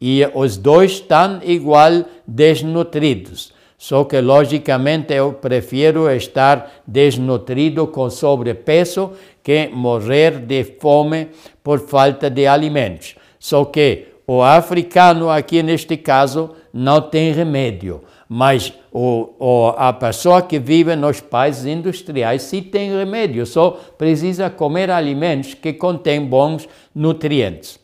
E 0.00 0.22
os 0.34 0.56
dois 0.56 0.92
estão 0.92 1.40
igual 1.42 2.04
desnutridos. 2.26 3.52
Só 3.76 4.02
que, 4.04 4.20
logicamente, 4.20 5.14
eu 5.14 5.32
prefiro 5.32 6.10
estar 6.10 6.82
desnutrido 6.86 7.86
com 7.86 8.10
sobrepeso 8.10 9.12
que 9.42 9.68
morrer 9.68 10.40
de 10.40 10.64
fome 10.64 11.28
por 11.62 11.78
falta 11.78 12.28
de 12.28 12.46
alimentos. 12.46 13.14
Só 13.38 13.64
que 13.64 14.08
o 14.26 14.42
africano, 14.42 15.30
aqui 15.30 15.62
neste 15.62 15.96
caso, 15.96 16.50
não 16.72 17.00
tem 17.00 17.32
remédio 17.32 18.02
mas 18.28 18.72
o, 18.92 19.30
o, 19.38 19.68
a 19.76 19.92
pessoa 19.92 20.42
que 20.42 20.58
vive 20.58 20.94
nos 20.94 21.20
países 21.20 21.64
industriais 21.64 22.42
sim 22.42 22.62
tem 22.62 22.94
remédio, 22.94 23.46
só 23.46 23.70
precisa 23.96 24.50
comer 24.50 24.90
alimentos 24.90 25.54
que 25.54 25.72
contêm 25.72 26.24
bons 26.26 26.68
nutrientes. 26.94 27.80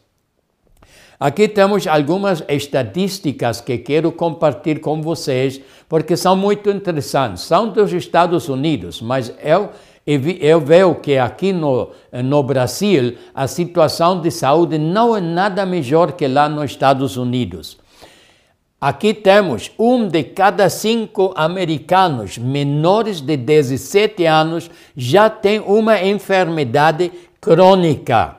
Aqui 1.19 1.49
temos 1.49 1.87
algumas 1.87 2.45
estatísticas 2.49 3.61
que 3.61 3.79
quero 3.79 4.13
compartilhar 4.13 4.81
com 4.81 5.01
vocês, 5.01 5.61
porque 5.89 6.17
são 6.17 6.37
muito 6.37 6.69
interessantes. 6.71 7.45
São 7.45 7.71
dos 7.71 7.93
Estados 7.93 8.49
Unidos, 8.49 9.01
mas 9.01 9.33
eu, 9.43 9.71
eu 10.07 10.61
vejo 10.61 10.97
que 10.97 11.17
aqui 11.17 11.53
no, 11.53 11.91
no 12.13 12.43
Brasil 12.43 13.17
a 13.35 13.47
situação 13.47 14.21
de 14.21 14.31
saúde 14.31 14.77
não 14.77 15.17
é 15.17 15.21
nada 15.21 15.65
melhor 15.65 16.13
que 16.13 16.27
lá 16.27 16.49
nos 16.49 16.73
Estados 16.73 17.17
Unidos. 17.17 17.79
Aqui 18.81 19.15
temos 19.15 19.71
um 19.79 20.07
de 20.09 20.23
cada 20.25 20.69
cinco 20.69 21.33
americanos 21.37 22.37
menores 22.37 23.21
de 23.21 23.37
17 23.37 24.27
anos 24.27 24.71
já 24.97 25.31
tem 25.31 25.61
uma 25.61 26.03
enfermidade 26.03 27.11
crônica. 27.41 28.37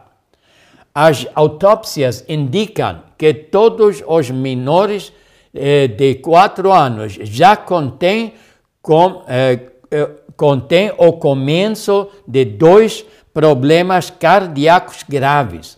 As 0.93 1.27
autópsias 1.33 2.23
indicam 2.29 3.01
que 3.17 3.33
todos 3.33 4.03
os 4.07 4.29
menores 4.29 5.11
eh, 5.53 5.87
de 5.87 6.15
4 6.15 6.71
anos 6.71 7.13
já 7.21 7.55
contêm, 7.55 8.33
com, 8.81 9.23
eh, 9.27 9.59
eh, 9.89 10.09
contém 10.37 10.91
o 10.97 11.13
começo 11.13 12.09
de 12.27 12.45
dois 12.45 13.05
problemas 13.33 14.09
cardíacos 14.09 15.03
graves. 15.07 15.77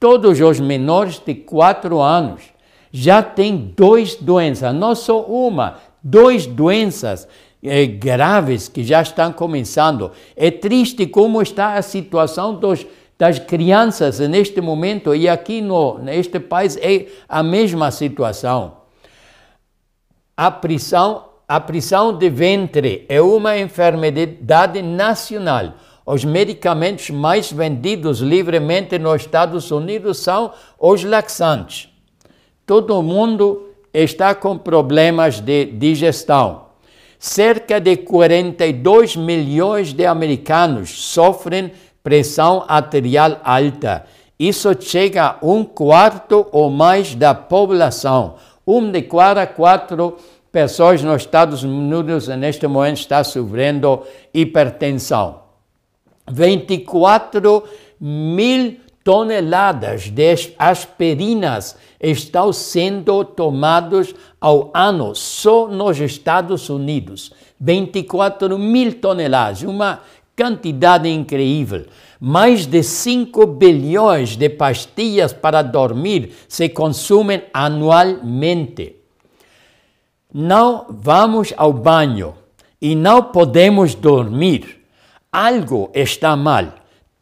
Todos 0.00 0.40
os 0.40 0.58
menores 0.60 1.18
de 1.24 1.34
4 1.34 2.00
anos 2.00 2.42
já 2.92 3.22
tem 3.22 3.72
duas 3.76 4.14
doenças, 4.14 4.74
não 4.74 4.94
só 4.94 5.22
uma, 5.22 5.78
duas 6.02 6.46
doenças 6.46 7.28
é, 7.62 7.86
graves 7.86 8.68
que 8.68 8.82
já 8.82 9.02
estão 9.02 9.32
começando. 9.32 10.12
É 10.36 10.50
triste 10.50 11.06
como 11.06 11.42
está 11.42 11.74
a 11.74 11.82
situação 11.82 12.54
dos, 12.54 12.86
das 13.18 13.38
crianças 13.38 14.18
neste 14.20 14.60
momento 14.60 15.14
e 15.14 15.28
aqui 15.28 15.60
no, 15.60 15.98
neste 15.98 16.40
país 16.40 16.76
é 16.76 17.06
a 17.28 17.42
mesma 17.42 17.90
situação. 17.90 18.78
A 20.36 20.50
prisão, 20.50 21.24
a 21.48 21.60
prisão 21.60 22.16
de 22.16 22.30
ventre 22.30 23.04
é 23.08 23.20
uma 23.20 23.58
enfermidade 23.58 24.80
nacional. 24.82 25.74
Os 26.06 26.24
medicamentos 26.24 27.10
mais 27.10 27.52
vendidos 27.52 28.20
livremente 28.20 28.98
nos 28.98 29.22
Estados 29.22 29.70
Unidos 29.70 30.18
são 30.18 30.52
os 30.78 31.04
laxantes 31.04 31.90
todo 32.68 33.02
mundo 33.02 33.70
está 33.94 34.34
com 34.34 34.58
problemas 34.58 35.40
de 35.40 35.64
digestão. 35.64 36.66
Cerca 37.18 37.80
de 37.80 37.96
42 37.96 39.16
milhões 39.16 39.94
de 39.94 40.04
americanos 40.04 40.90
sofrem 40.90 41.72
pressão 42.02 42.66
arterial 42.68 43.40
alta. 43.42 44.04
Isso 44.38 44.68
chega 44.78 45.24
a 45.24 45.36
um 45.42 45.64
quarto 45.64 46.46
ou 46.52 46.68
mais 46.68 47.14
da 47.14 47.34
população. 47.34 48.34
Um 48.66 48.92
de 48.92 49.00
cada 49.00 49.46
quatro 49.46 50.18
pessoas 50.52 51.02
nos 51.02 51.22
Estados 51.22 51.64
Unidos 51.64 52.28
neste 52.28 52.66
momento 52.66 52.98
está 52.98 53.24
sofrendo 53.24 54.02
hipertensão. 54.34 55.40
24 56.30 57.64
mil 57.98 58.76
toneladas 59.02 60.10
de 60.10 60.52
aspirinas 60.58 61.78
estão 62.00 62.52
sendo 62.52 63.24
tomados 63.24 64.14
ao 64.40 64.70
ano 64.74 65.14
só 65.14 65.68
nos 65.68 65.98
Estados 66.00 66.68
Unidos. 66.68 67.32
24 67.60 68.58
mil 68.58 69.00
toneladas, 69.00 69.62
uma 69.62 70.00
quantidade 70.36 71.08
incrível. 71.08 71.86
Mais 72.20 72.66
de 72.66 72.82
5 72.82 73.46
bilhões 73.46 74.36
de 74.36 74.48
pastilhas 74.48 75.32
para 75.32 75.62
dormir 75.62 76.32
se 76.48 76.68
consumem 76.68 77.42
anualmente. 77.52 78.96
Não 80.32 80.86
vamos 80.88 81.52
ao 81.56 81.72
banho 81.72 82.34
e 82.80 82.94
não 82.94 83.22
podemos 83.22 83.94
dormir. 83.94 84.78
Algo 85.32 85.90
está 85.94 86.36
mal 86.36 86.78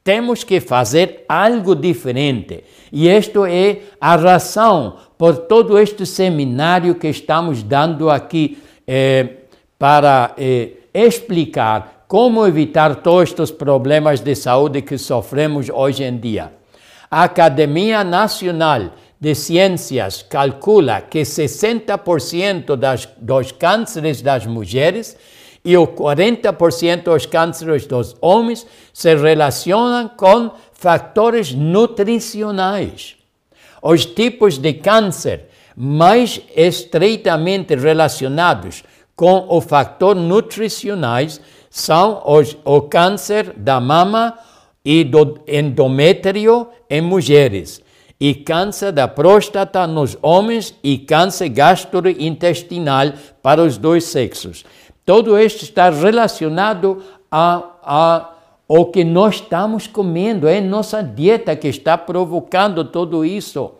Temos 0.07 0.45
que 0.45 0.61
fazer 0.61 1.25
algo 1.29 1.75
diferente. 1.75 2.63
E 2.93 3.09
isto 3.09 3.45
é 3.45 3.81
a 4.01 4.17
razão 4.17 4.97
por 5.19 5.37
todo 5.37 5.79
este 5.79 6.07
seminário 6.07 6.95
que 6.95 7.09
estamos 7.09 7.63
dando 7.63 8.11
aqui 8.11 8.59
eh, 8.87 9.29
para 9.79 10.35
eh, 10.39 10.73
explicar 10.95 12.05
como 12.07 12.47
evitar 12.47 12.97
todos 12.97 13.31
estes 13.31 13.51
problemas 13.51 14.21
de 14.21 14.35
saúde 14.35 14.83
que 14.83 14.97
sofremos 14.97 15.69
hoje 15.69 16.05
em 16.05 16.17
dia. 16.17 16.53
A 17.11 17.25
Academia 17.25 18.05
Nacional 18.05 18.93
de 19.19 19.35
Ciências 19.35 20.23
calcula 20.23 21.01
que 21.01 21.23
60% 21.23 22.77
das, 22.77 23.09
dos 23.19 23.51
cânceres 23.53 24.23
das 24.23 24.47
mulheres 24.47 25.17
e 25.65 25.77
o 25.77 25.87
40% 25.87 27.03
dos 27.03 27.27
cânceres 27.27 27.87
dos 27.87 28.15
homens 28.21 28.65
se 28.93 29.15
relacionam 29.17 30.09
com 30.09 30.53
fatores 30.79 31.53
nutricionais. 31.53 33.17
Os 33.83 34.05
tipos 34.05 34.59
de 34.59 34.75
câncer 34.75 35.49
mais 35.75 36.41
estreitamente 36.55 37.75
relacionados 37.75 38.85
com 39.15 39.47
o 39.49 39.61
fator 39.61 40.15
nutricionais 40.15 41.41
são 41.71 42.23
os, 42.27 42.57
o 42.65 42.83
câncer 42.83 43.53
da 43.57 43.81
mama 43.81 44.39
e 44.85 45.03
do 45.03 45.39
endométrio 45.47 46.69
em 46.89 47.01
mulheres, 47.01 47.81
e 48.21 48.35
câncer 48.35 48.93
da 48.93 49.09
próstata 49.09 49.87
nos 49.87 50.17
homens 50.23 50.75
e 50.83 50.99
câncer 50.99 51.49
gastrointestinal 51.49 53.13
para 53.43 53.63
os 53.63 53.77
dois 53.77 54.05
sexos. 54.05 54.65
Todo 55.05 55.39
isto 55.39 55.65
está 55.65 55.91
relacionado 55.91 57.03
a, 57.31 57.63
a 57.83 58.36
o 58.69 58.87
que 58.87 59.05
nós 59.05 59.37
estamos 59.37 59.87
comendo, 59.87 60.49
é 60.49 60.61
nossa 60.61 61.03
dieta 61.03 61.55
que 61.55 61.69
está 61.69 61.97
provocando 61.97 62.85
tudo 62.85 63.25
isso. 63.25 63.73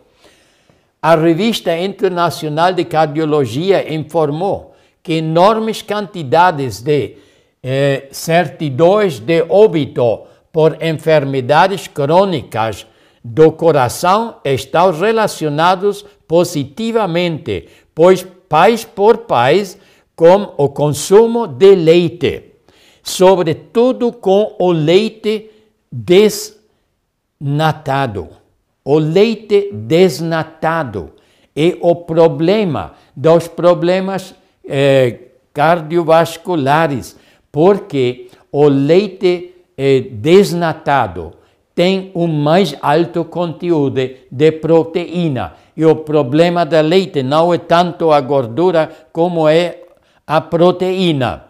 A 1.01 1.15
revista 1.15 1.77
internacional 1.77 2.73
de 2.73 2.85
cardiologia 2.85 3.93
informou 3.93 4.73
que 5.03 5.13
enormes 5.15 5.81
quantidades 5.81 6.81
de 6.81 7.17
eh, 7.61 8.07
certidões 8.11 9.19
de 9.19 9.45
óbito 9.49 10.23
por 10.51 10.77
enfermidades 10.81 11.87
crônicas 11.87 12.87
do 13.23 13.51
coração 13.51 14.37
estão 14.43 14.91
relacionados 14.91 16.05
positivamente, 16.27 17.67
pois 17.93 18.25
pais 18.49 18.83
por 18.85 19.19
pais 19.19 19.77
com 20.15 20.53
o 20.57 20.69
consumo 20.69 21.45
de 21.45 21.75
leite, 21.75 22.46
sobretudo 23.07 24.11
com 24.11 24.55
o 24.59 24.71
leite 24.71 25.49
desnatado. 25.89 26.59
O 28.83 28.99
leite 28.99 29.69
desnatado 29.71 31.13
é 31.55 31.77
o 31.79 31.95
problema 31.95 32.95
dos 33.15 33.47
problemas 33.47 34.35
eh, 34.67 35.19
cardiovasculares, 35.53 37.15
porque 37.49 38.27
o 38.51 38.67
leite 38.67 39.55
eh, 39.77 40.01
desnatado 40.11 41.31
tem 41.73 42.11
um 42.13 42.27
mais 42.27 42.75
alto 42.81 43.23
conteúdo 43.23 44.01
de 44.29 44.51
proteína. 44.51 45.53
E 45.77 45.85
o 45.85 45.95
problema 45.95 46.65
da 46.65 46.81
leite 46.81 47.23
não 47.23 47.53
é 47.53 47.57
tanto 47.57 48.11
a 48.11 48.19
gordura 48.19 48.91
como 49.13 49.47
é 49.47 49.83
a 50.25 50.41
proteína. 50.41 51.46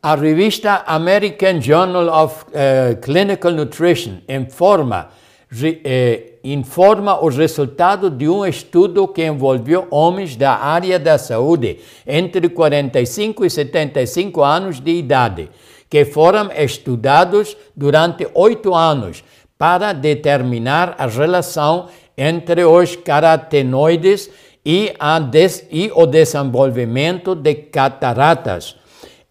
A 0.00 0.14
revista 0.14 0.84
American 0.86 1.60
Journal 1.60 2.08
of 2.08 2.44
uh, 2.44 2.96
Clinical 3.00 3.50
Nutrition 3.50 4.18
informa, 4.28 5.08
re, 5.50 5.80
eh, 5.84 6.34
informa 6.44 7.20
os 7.20 7.36
resultados 7.36 8.16
de 8.16 8.28
um 8.28 8.46
estudo 8.46 9.08
que 9.08 9.26
envolveu 9.26 9.88
homens 9.90 10.36
da 10.36 10.52
área 10.54 11.00
da 11.00 11.18
saúde 11.18 11.80
entre 12.06 12.48
45 12.48 13.44
e 13.44 13.50
75 13.50 14.40
anos 14.44 14.78
de 14.78 14.92
idade, 14.92 15.50
que 15.90 16.04
foram 16.04 16.48
estudados 16.52 17.56
durante 17.74 18.24
oito 18.34 18.76
anos 18.76 19.24
para 19.58 19.92
determinar 19.92 20.94
a 20.96 21.08
relação 21.08 21.88
entre 22.16 22.64
os 22.64 22.94
carotenoides 22.94 24.30
e, 24.64 24.92
des, 25.28 25.66
e 25.72 25.90
o 25.92 26.06
desenvolvimento 26.06 27.34
de 27.34 27.52
cataratas. 27.56 28.76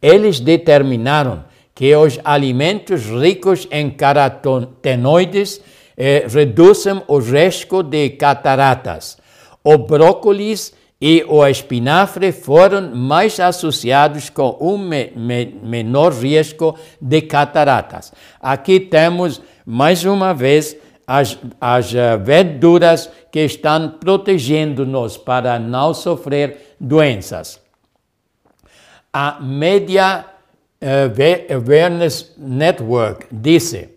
Eles 0.01 0.39
determinaram 0.39 1.45
que 1.73 1.95
os 1.95 2.19
alimentos 2.23 3.05
ricos 3.05 3.67
em 3.71 3.89
carotenoides 3.89 5.62
eh, 5.95 6.25
reduzem 6.27 7.01
o 7.07 7.19
risco 7.19 7.83
de 7.83 8.12
cataratas. 8.12 9.17
O 9.63 9.77
brócolis 9.77 10.73
e 10.99 11.23
o 11.27 11.45
espinafre 11.45 12.31
foram 12.31 12.95
mais 12.95 13.39
associados 13.39 14.29
com 14.29 14.57
um 14.60 14.77
me, 14.77 15.12
me, 15.15 15.45
menor 15.62 16.13
risco 16.13 16.75
de 16.99 17.21
cataratas. 17.21 18.12
Aqui 18.41 18.79
temos, 18.79 19.41
mais 19.65 20.03
uma 20.03 20.33
vez, 20.33 20.75
as, 21.05 21.38
as 21.62 21.93
uh, 21.93 22.19
verduras 22.21 23.10
que 23.31 23.39
estão 23.41 23.91
protegendo-nos 23.99 25.15
para 25.15 25.60
não 25.60 25.93
sofrer 25.93 26.75
doenças. 26.79 27.66
A 29.19 29.39
Media 29.41 30.25
uh, 30.80 31.56
Awareness 31.56 32.36
Network 32.38 33.25
disse: 33.32 33.89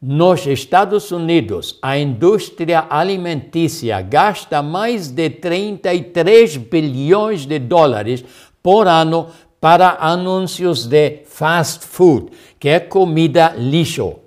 nos 0.00 0.46
Estados 0.46 1.12
Unidos, 1.12 1.78
a 1.82 1.98
indústria 1.98 2.86
alimentícia 2.88 4.00
gasta 4.00 4.62
mais 4.62 5.08
de 5.08 5.28
33 5.28 6.56
bilhões 6.56 7.44
de 7.44 7.58
dólares 7.58 8.24
por 8.62 8.88
ano 8.88 9.26
para 9.60 9.98
anúncios 10.00 10.86
de 10.86 11.24
fast 11.26 11.84
food, 11.84 12.30
que 12.58 12.70
é 12.70 12.80
comida 12.80 13.54
lixo 13.58 14.20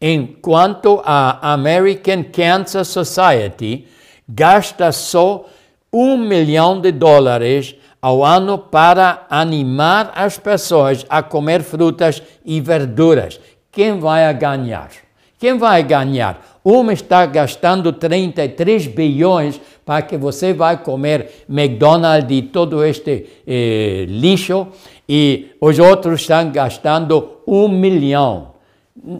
enquanto 0.00 1.00
a 1.04 1.52
American 1.52 2.24
Cancer 2.32 2.84
Society 2.84 3.86
gasta 4.28 4.90
só 4.90 5.46
um 5.92 6.16
milhão 6.16 6.80
de 6.80 6.90
dólares 6.90 7.76
ao 8.00 8.24
ano 8.24 8.58
para 8.58 9.26
animar 9.28 10.12
as 10.14 10.38
pessoas 10.38 11.04
a 11.08 11.22
comer 11.22 11.62
frutas 11.62 12.22
e 12.44 12.60
verduras. 12.60 13.40
Quem 13.70 13.98
vai 13.98 14.32
ganhar? 14.34 14.90
Quem 15.38 15.56
vai 15.56 15.82
ganhar? 15.82 16.58
Um 16.64 16.90
está 16.90 17.24
gastando 17.26 17.92
33 17.92 18.86
bilhões 18.88 19.60
para 19.84 20.02
que 20.02 20.16
você 20.16 20.52
vai 20.52 20.82
comer 20.82 21.44
McDonald's 21.48 22.36
e 22.36 22.42
todo 22.42 22.84
este 22.84 23.26
eh, 23.46 24.04
lixo, 24.08 24.68
e 25.08 25.52
os 25.60 25.78
outros 25.78 26.20
estão 26.20 26.50
gastando 26.50 27.38
um 27.46 27.68
milhão 27.68 28.58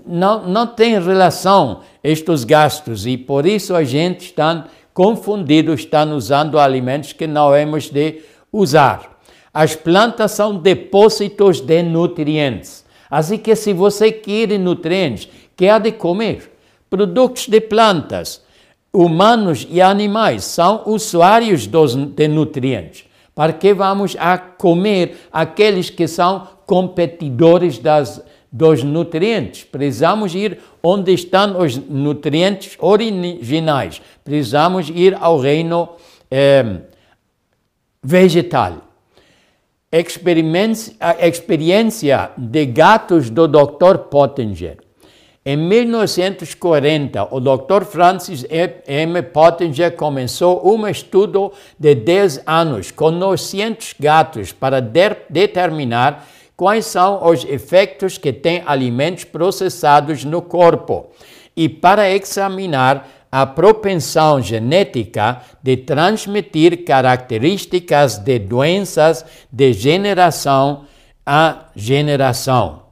não, 0.06 0.46
não 0.46 0.66
tem 0.66 1.00
relação 1.00 1.80
estes 2.02 2.44
gastos 2.44 3.06
e 3.06 3.16
por 3.16 3.46
isso 3.46 3.74
a 3.74 3.84
gente 3.84 4.26
está 4.26 4.66
confundido, 4.92 5.72
está 5.72 6.04
usando 6.04 6.58
alimentos 6.58 7.12
que 7.12 7.26
não 7.26 7.54
hemos 7.54 7.88
de 7.88 8.20
usar. 8.52 9.18
As 9.52 9.74
plantas 9.74 10.32
são 10.32 10.56
depósitos 10.56 11.60
de 11.60 11.82
nutrientes. 11.82 12.84
Assim 13.10 13.38
que 13.38 13.56
se 13.56 13.72
você 13.72 14.12
quer 14.12 14.58
nutrientes, 14.58 15.28
que 15.56 15.68
há 15.68 15.78
de 15.78 15.92
comer? 15.92 16.52
Produtos 16.90 17.48
de 17.48 17.60
plantas, 17.60 18.42
humanos 18.92 19.66
e 19.70 19.80
animais 19.80 20.44
são 20.44 20.82
usuários 20.86 21.66
dos, 21.66 21.94
de 21.94 22.28
nutrientes. 22.28 23.04
Para 23.34 23.52
que 23.52 23.72
vamos 23.72 24.16
a 24.18 24.36
comer 24.36 25.16
aqueles 25.32 25.90
que 25.90 26.06
são 26.08 26.46
competidores 26.66 27.78
das 27.78 28.22
dos 28.50 28.82
nutrientes. 28.82 29.64
Precisamos 29.64 30.34
ir 30.34 30.58
onde 30.82 31.12
estão 31.12 31.60
os 31.60 31.76
nutrientes 31.76 32.76
originais. 32.78 34.00
Precisamos 34.24 34.88
ir 34.88 35.16
ao 35.20 35.38
reino 35.38 35.90
eh, 36.30 36.80
vegetal. 38.02 38.88
A 39.90 41.26
experiência 41.26 42.30
de 42.36 42.66
gatos 42.66 43.30
do 43.30 43.48
Dr. 43.48 43.98
Pottinger. 44.10 44.78
Em 45.44 45.56
1940, 45.56 47.34
o 47.34 47.40
Dr. 47.40 47.84
Francis 47.86 48.44
M. 48.86 49.22
Pottinger 49.22 49.96
começou 49.96 50.60
um 50.70 50.86
estudo 50.86 51.52
de 51.78 51.94
10 51.94 52.42
anos 52.46 52.90
com 52.90 53.10
900 53.10 53.94
gatos 53.98 54.52
para 54.52 54.80
de 54.80 55.16
determinar 55.30 56.28
quais 56.54 56.84
são 56.84 57.24
os 57.26 57.44
efeitos 57.44 58.18
que 58.18 58.30
têm 58.30 58.62
alimentos 58.66 59.24
processados 59.24 60.22
no 60.22 60.42
corpo 60.42 61.06
e 61.56 61.68
para 61.68 62.10
examinar 62.10 63.08
a 63.30 63.46
propensão 63.46 64.40
genética 64.40 65.42
de 65.62 65.76
transmitir 65.76 66.84
características 66.84 68.18
de 68.18 68.38
doenças 68.38 69.24
de 69.52 69.72
geração 69.72 70.84
a 71.30 71.66
geração. 71.76 72.84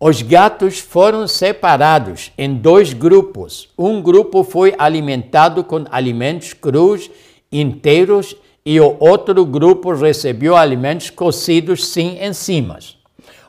Os 0.00 0.20
gatos 0.20 0.80
foram 0.80 1.28
separados 1.28 2.32
em 2.36 2.54
dois 2.54 2.92
grupos. 2.92 3.68
Um 3.78 4.02
grupo 4.02 4.42
foi 4.42 4.74
alimentado 4.76 5.62
com 5.62 5.84
alimentos 5.92 6.52
crus 6.52 7.08
inteiros 7.52 8.34
e 8.66 8.80
o 8.80 8.96
outro 8.98 9.46
grupo 9.46 9.94
recebeu 9.94 10.56
alimentos 10.56 11.08
cocidos 11.08 11.86
sem 11.86 12.22
enzimas. 12.24 12.98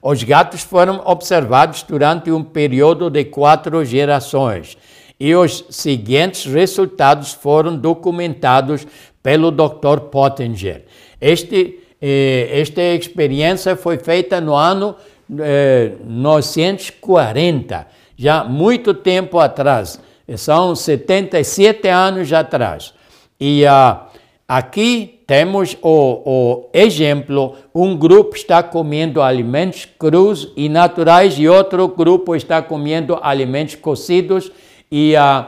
Os 0.07 0.21
gatos 0.21 0.61
foram 0.61 1.01
observados 1.03 1.81
durante 1.81 2.29
um 2.29 2.43
período 2.43 3.09
de 3.09 3.25
quatro 3.25 3.83
gerações 3.83 4.77
e 5.19 5.33
os 5.33 5.65
seguintes 5.71 6.45
resultados 6.45 7.33
foram 7.33 7.75
documentados 7.75 8.85
pelo 9.23 9.49
Dr. 9.49 10.01
Pottinger. 10.11 10.85
Este, 11.19 11.79
eh, 11.99 12.49
esta 12.51 12.83
experiência 12.83 13.75
foi 13.75 13.97
feita 13.97 14.39
no 14.39 14.53
ano 14.53 14.95
eh, 15.39 15.93
1940, 16.03 17.87
já 18.15 18.43
muito 18.43 18.93
tempo 18.93 19.39
atrás, 19.39 19.99
são 20.37 20.75
77 20.75 21.87
anos 21.87 22.31
atrás. 22.31 22.93
E 23.39 23.65
ah, 23.65 24.05
aqui 24.47 25.14
temos 25.27 25.75
o, 25.81 25.89
o, 26.25 26.69
exemplo: 26.73 27.55
um 27.73 27.97
grupo 27.97 28.35
está 28.35 28.61
comendo 28.61 29.21
alimentos 29.21 29.85
crus 29.85 30.51
e 30.55 30.69
naturais 30.69 31.37
e 31.39 31.47
outro 31.47 31.87
grupo 31.87 32.35
está 32.35 32.61
comendo 32.61 33.17
alimentos 33.21 33.75
cocidos 33.75 34.51
e, 34.91 35.15
uh, 35.15 35.47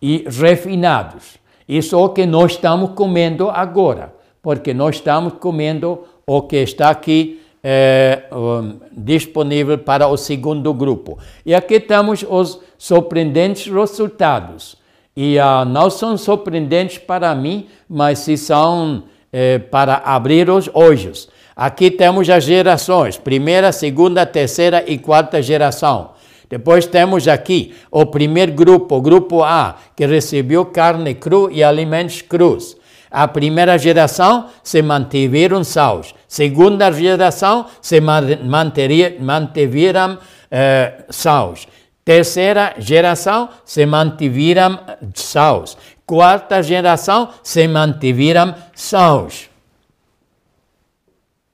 e 0.00 0.24
refinados. 0.28 1.38
Isso 1.66 1.94
é 1.94 1.98
o 1.98 2.10
que 2.10 2.26
nós 2.26 2.52
estamos 2.52 2.90
comendo 2.90 3.48
agora, 3.48 4.14
porque 4.42 4.74
nós 4.74 4.96
estamos 4.96 5.34
comendo 5.34 6.04
o 6.26 6.42
que 6.42 6.56
está 6.56 6.90
aqui 6.90 7.40
é, 7.62 8.24
um, 8.30 8.78
disponível 8.92 9.78
para 9.78 10.06
o 10.06 10.18
segundo 10.18 10.74
grupo. 10.74 11.18
E 11.46 11.54
aqui 11.54 11.80
temos 11.80 12.22
os 12.28 12.60
surpreendentes 12.76 13.72
resultados. 13.72 14.76
E 15.16 15.38
uh, 15.38 15.64
não 15.64 15.88
são 15.88 16.18
surpreendentes 16.18 16.98
para 16.98 17.34
mim, 17.34 17.68
mas 17.88 18.18
se 18.18 18.36
são 18.36 19.04
é, 19.34 19.58
para 19.58 20.00
abrir 20.04 20.48
os 20.48 20.70
olhos. 20.72 21.28
Aqui 21.56 21.90
temos 21.90 22.30
as 22.30 22.44
gerações: 22.44 23.18
primeira, 23.18 23.72
segunda, 23.72 24.24
terceira 24.24 24.84
e 24.86 24.96
quarta 24.96 25.42
geração. 25.42 26.10
Depois 26.48 26.86
temos 26.86 27.26
aqui 27.26 27.74
o 27.90 28.06
primeiro 28.06 28.52
grupo, 28.52 28.94
o 28.94 29.02
grupo 29.02 29.42
A, 29.42 29.74
que 29.96 30.06
recebeu 30.06 30.64
carne 30.66 31.14
cru 31.14 31.50
e 31.50 31.64
alimentos 31.64 32.22
crus. 32.22 32.76
A 33.10 33.26
primeira 33.26 33.76
geração 33.76 34.46
se 34.62 34.80
mantiveram 34.82 35.64
sãos. 35.64 36.14
Segunda 36.28 36.92
geração 36.92 37.66
se 37.80 38.00
mantiveram 38.00 40.18
eh, 40.50 41.04
sãos. 41.10 41.66
Terceira 42.04 42.74
geração 42.76 43.48
se 43.64 43.86
mantiveram 43.86 44.78
sãos. 45.14 45.78
Quarta 46.06 46.62
geração 46.62 47.30
se 47.42 47.66
mantiveram 47.66 48.54
sãos. 48.74 49.48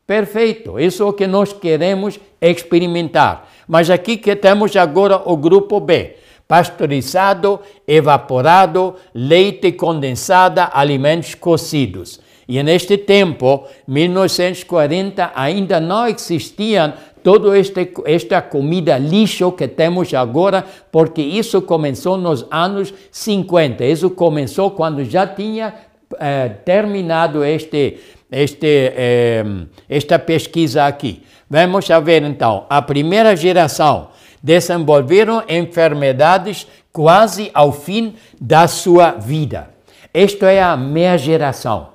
Perfeito, 0.06 0.78
isso 0.80 1.04
é 1.04 1.06
o 1.06 1.12
que 1.12 1.26
nós 1.28 1.52
queremos 1.52 2.18
experimentar. 2.40 3.48
Mas 3.68 3.88
aqui 3.88 4.16
que 4.16 4.34
temos 4.34 4.74
agora 4.74 5.22
o 5.24 5.36
grupo 5.36 5.78
B: 5.78 6.16
pasteurizado, 6.48 7.60
evaporado, 7.86 8.96
leite 9.14 9.70
condensado, 9.70 10.62
alimentos 10.72 11.36
cocidos. 11.36 12.20
E 12.50 12.60
neste 12.64 12.98
tempo, 12.98 13.64
1940, 13.86 15.30
ainda 15.36 15.78
não 15.78 16.08
existiam 16.08 16.92
toda 17.22 17.56
este, 17.56 17.92
esta 18.04 18.42
comida 18.42 18.98
lixo 18.98 19.52
que 19.52 19.68
temos 19.68 20.12
agora, 20.14 20.64
porque 20.90 21.22
isso 21.22 21.62
começou 21.62 22.16
nos 22.16 22.44
anos 22.50 22.92
50. 23.12 23.84
Isso 23.84 24.10
começou 24.10 24.72
quando 24.72 25.04
já 25.04 25.28
tinha 25.28 25.72
eh, 26.18 26.48
terminado 26.64 27.44
este, 27.44 28.00
este, 28.32 28.66
eh, 28.96 29.44
esta 29.88 30.18
pesquisa 30.18 30.86
aqui. 30.86 31.22
Vamos 31.48 31.86
ver 32.02 32.24
então. 32.24 32.66
A 32.68 32.82
primeira 32.82 33.36
geração 33.36 34.08
desenvolveram 34.42 35.44
enfermidades 35.48 36.66
quase 36.92 37.48
ao 37.54 37.70
fim 37.70 38.16
da 38.40 38.66
sua 38.66 39.12
vida. 39.12 39.70
Esta 40.12 40.50
é 40.50 40.60
a 40.60 40.76
minha 40.76 41.16
geração. 41.16 41.89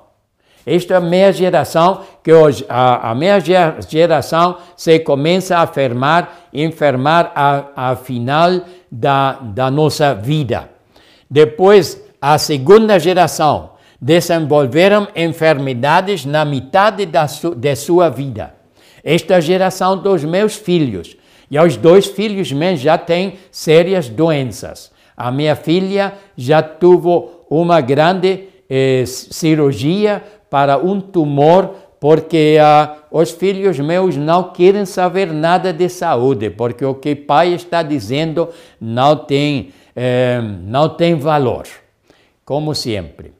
Esta 0.66 0.94
é 0.94 0.96
a 0.96 1.00
minha 1.00 1.32
geração, 1.32 2.00
que 2.24 2.32
hoje, 2.32 2.66
a, 2.68 3.12
a 3.12 3.14
minha 3.14 3.38
geração 3.88 4.56
se 4.76 4.98
começa 4.98 5.56
a 5.56 5.62
enfermar, 5.62 6.38
enfermar 6.52 7.30
a, 7.36 7.90
a 7.90 7.96
final 7.96 8.50
da, 8.90 9.34
da 9.34 9.70
nossa 9.70 10.12
vida. 10.12 10.68
Depois, 11.30 12.02
a 12.20 12.36
segunda 12.36 12.98
geração 12.98 13.70
desenvolveram 14.00 15.06
enfermidades 15.14 16.24
na 16.24 16.44
metade 16.44 17.06
da 17.06 17.28
su, 17.28 17.54
de 17.54 17.76
sua 17.76 18.08
vida. 18.08 18.52
Esta 19.04 19.40
geração 19.40 19.96
dos 19.96 20.24
meus 20.24 20.56
filhos, 20.56 21.16
e 21.48 21.56
os 21.60 21.76
dois 21.76 22.06
filhos 22.06 22.50
meus 22.50 22.80
já 22.80 22.98
têm 22.98 23.34
sérias 23.52 24.08
doenças. 24.08 24.90
A 25.16 25.30
minha 25.30 25.54
filha 25.54 26.14
já 26.36 26.60
teve 26.60 27.28
uma 27.48 27.80
grande 27.80 28.48
eh, 28.68 29.04
cirurgia 29.06 30.22
para 30.50 30.78
um 30.78 31.00
tumor, 31.00 31.74
porque 31.98 32.58
ah, 32.60 32.96
os 33.10 33.30
filhos 33.30 33.78
meus 33.78 34.16
não 34.16 34.50
querem 34.50 34.84
saber 34.84 35.32
nada 35.32 35.72
de 35.72 35.88
saúde, 35.88 36.50
porque 36.50 36.84
o 36.84 36.94
que 36.94 37.14
pai 37.14 37.54
está 37.54 37.82
dizendo 37.82 38.48
não 38.80 39.16
tem, 39.16 39.72
eh, 39.94 40.40
não 40.62 40.88
tem 40.90 41.14
valor, 41.14 41.64
como 42.44 42.74
sempre. 42.74 43.32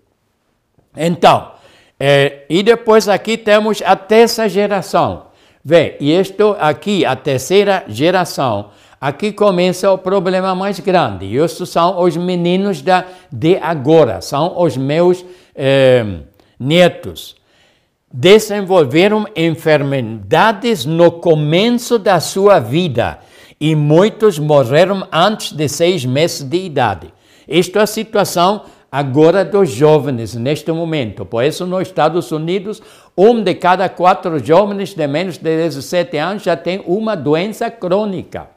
Então, 0.97 1.53
eh, 2.01 2.45
e 2.49 2.63
depois 2.63 3.09
aqui 3.09 3.37
temos 3.37 3.83
a 3.85 3.95
terceira 3.95 4.49
geração. 4.49 5.27
Vê, 5.63 5.97
e 6.01 6.19
isto 6.19 6.57
aqui, 6.59 7.05
a 7.05 7.15
terceira 7.15 7.85
geração, 7.89 8.71
aqui 9.01 9.33
começa 9.33 9.91
o 9.91 9.99
problema 9.99 10.55
mais 10.55 10.81
grande. 10.81 11.37
Estes 11.37 11.69
são 11.69 12.01
os 12.01 12.17
meninos 12.17 12.81
da, 12.81 13.05
de 13.31 13.57
agora, 13.57 14.21
são 14.21 14.61
os 14.61 14.77
meus 14.77 15.25
eh, 15.55 16.05
netos. 16.59 17.37
Desenvolveram 18.13 19.27
enfermidades 19.35 20.85
no 20.85 21.13
começo 21.13 21.99
da 21.99 22.21
sua 22.21 22.59
vida 22.59 23.19
e 23.61 23.75
muitos 23.75 24.39
morreram 24.39 25.07
antes 25.13 25.53
de 25.53 25.69
seis 25.69 26.05
meses 26.05 26.43
de 26.43 26.57
idade. 26.57 27.13
Esta 27.49 27.81
é 27.81 27.83
a 27.83 27.87
situação 27.87 28.63
agora 28.91 29.45
dos 29.45 29.71
jovens 29.71 30.35
neste 30.35 30.71
momento. 30.73 31.25
Por 31.25 31.45
isso, 31.45 31.67
nos 31.67 31.83
Estados 31.83 32.31
Unidos, 32.33 32.83
um 33.17 33.43
de 33.43 33.55
cada 33.55 33.89
quatro 33.89 34.39
jovens 34.45 34.95
de 34.95 35.07
menos 35.07 35.39
de 35.39 35.57
17 35.57 36.17
anos 36.17 36.43
já 36.43 36.57
tem 36.57 36.83
uma 36.87 37.15
doença 37.17 37.71
crônica. 37.71 38.49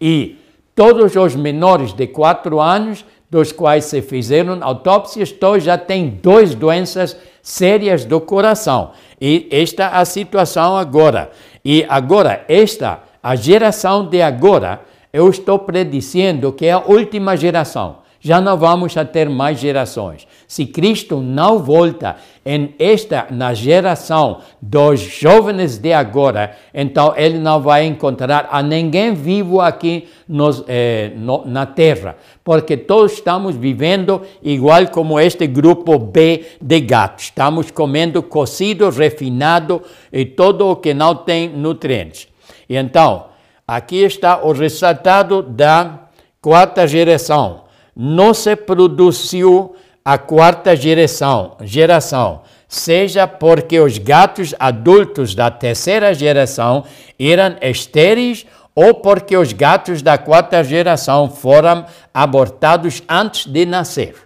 E 0.00 0.38
todos 0.74 1.14
os 1.16 1.34
menores 1.34 1.92
de 1.92 2.06
4 2.06 2.60
anos, 2.60 3.04
dos 3.30 3.52
quais 3.52 3.86
se 3.86 4.02
fizeram 4.02 4.58
autópsias, 4.62 5.32
todos 5.32 5.64
já 5.64 5.76
têm 5.78 6.08
duas 6.22 6.54
doenças 6.54 7.16
sérias 7.44 8.06
do 8.06 8.20
coração. 8.20 8.92
E 9.20 9.46
esta 9.52 9.84
é 9.84 9.96
a 9.98 10.04
situação 10.06 10.76
agora. 10.76 11.30
E 11.64 11.84
agora, 11.88 12.44
esta, 12.48 13.02
a 13.22 13.36
geração 13.36 14.08
de 14.08 14.22
agora, 14.22 14.80
eu 15.12 15.28
estou 15.28 15.58
predizendo 15.60 16.52
que 16.52 16.66
é 16.66 16.72
a 16.72 16.80
última 16.80 17.36
geração 17.36 18.02
já 18.24 18.40
não 18.40 18.56
vamos 18.56 18.94
ter 19.12 19.28
mais 19.28 19.60
gerações. 19.60 20.26
Se 20.48 20.64
Cristo 20.64 21.20
não 21.20 21.58
volta 21.58 22.16
em 22.44 22.74
esta 22.78 23.26
na 23.30 23.52
geração 23.52 24.40
dos 24.62 24.98
jovens 24.98 25.76
de 25.76 25.92
agora, 25.92 26.56
então 26.72 27.12
ele 27.18 27.38
não 27.38 27.60
vai 27.60 27.84
encontrar 27.84 28.48
a 28.50 28.62
ninguém 28.62 29.12
vivo 29.12 29.60
aqui 29.60 30.08
nos, 30.26 30.64
eh, 30.66 31.12
no, 31.16 31.44
na 31.44 31.66
Terra, 31.66 32.16
porque 32.42 32.78
todos 32.78 33.12
estamos 33.12 33.56
vivendo 33.56 34.22
igual 34.42 34.88
como 34.88 35.20
este 35.20 35.46
grupo 35.46 35.98
B 35.98 36.46
de 36.62 36.80
gatos. 36.80 37.24
Estamos 37.24 37.70
comendo 37.70 38.22
cocido, 38.22 38.88
refinado 38.88 39.82
e 40.10 40.24
todo 40.24 40.70
o 40.70 40.76
que 40.76 40.94
não 40.94 41.14
tem 41.14 41.50
nutrientes. 41.50 42.26
E 42.70 42.74
então, 42.74 43.26
aqui 43.68 44.02
está 44.02 44.42
o 44.42 44.52
resultado 44.52 45.42
da 45.42 46.08
quarta 46.40 46.86
geração 46.86 47.63
não 47.96 48.34
se 48.34 48.56
produziu 48.56 49.74
a 50.04 50.18
quarta 50.18 50.76
geração, 50.76 51.56
geração, 51.62 52.42
seja 52.68 53.26
porque 53.26 53.78
os 53.80 53.98
gatos 53.98 54.54
adultos 54.58 55.34
da 55.34 55.50
terceira 55.50 56.12
geração 56.12 56.84
eram 57.18 57.56
estéreis 57.62 58.44
ou 58.74 58.94
porque 58.94 59.36
os 59.36 59.52
gatos 59.52 60.02
da 60.02 60.18
quarta 60.18 60.62
geração 60.64 61.30
foram 61.30 61.86
abortados 62.12 63.02
antes 63.08 63.46
de 63.46 63.64
nascer. 63.64 64.16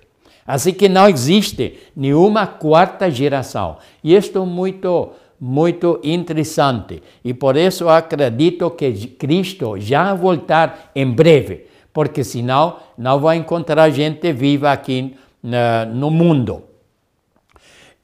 Assim 0.46 0.72
que 0.72 0.88
não 0.88 1.06
existe 1.06 1.78
nenhuma 1.94 2.46
quarta 2.46 3.10
geração. 3.10 3.76
E 4.02 4.16
isto 4.16 4.42
é 4.42 4.46
muito, 4.46 5.10
muito 5.38 6.00
interessante. 6.02 7.02
E 7.22 7.34
por 7.34 7.54
isso 7.54 7.86
acredito 7.86 8.70
que 8.70 9.08
Cristo 9.08 9.78
já 9.78 10.14
voltar 10.14 10.90
em 10.96 11.06
breve, 11.06 11.66
porque 11.92 12.22
senão 12.24 12.76
não 12.96 13.18
vai 13.20 13.36
encontrar 13.36 13.90
gente 13.90 14.32
viva 14.32 14.70
aqui 14.70 15.16
uh, 15.44 15.94
no 15.94 16.10
mundo. 16.10 16.64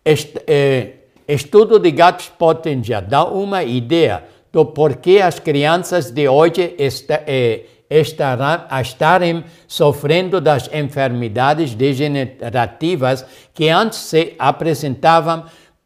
Este, 0.04 0.42
eh, 0.46 0.92
estudo 1.26 1.78
de 1.78 1.90
gatos 1.90 2.30
já 2.82 3.00
dá 3.00 3.24
uma 3.24 3.64
ideia 3.64 4.24
do 4.52 4.66
porquê 4.66 5.20
as 5.22 5.38
crianças 5.38 6.10
de 6.10 6.28
hoje 6.28 6.74
está, 6.78 7.22
eh, 7.26 7.62
estarão, 7.88 8.64
estarem 8.82 9.44
sofrendo 9.66 10.40
das 10.42 10.68
enfermidades 10.72 11.74
degenerativas 11.74 13.24
que 13.54 13.70
antes 13.70 13.98
se 13.98 14.34
apresentavam 14.38 15.44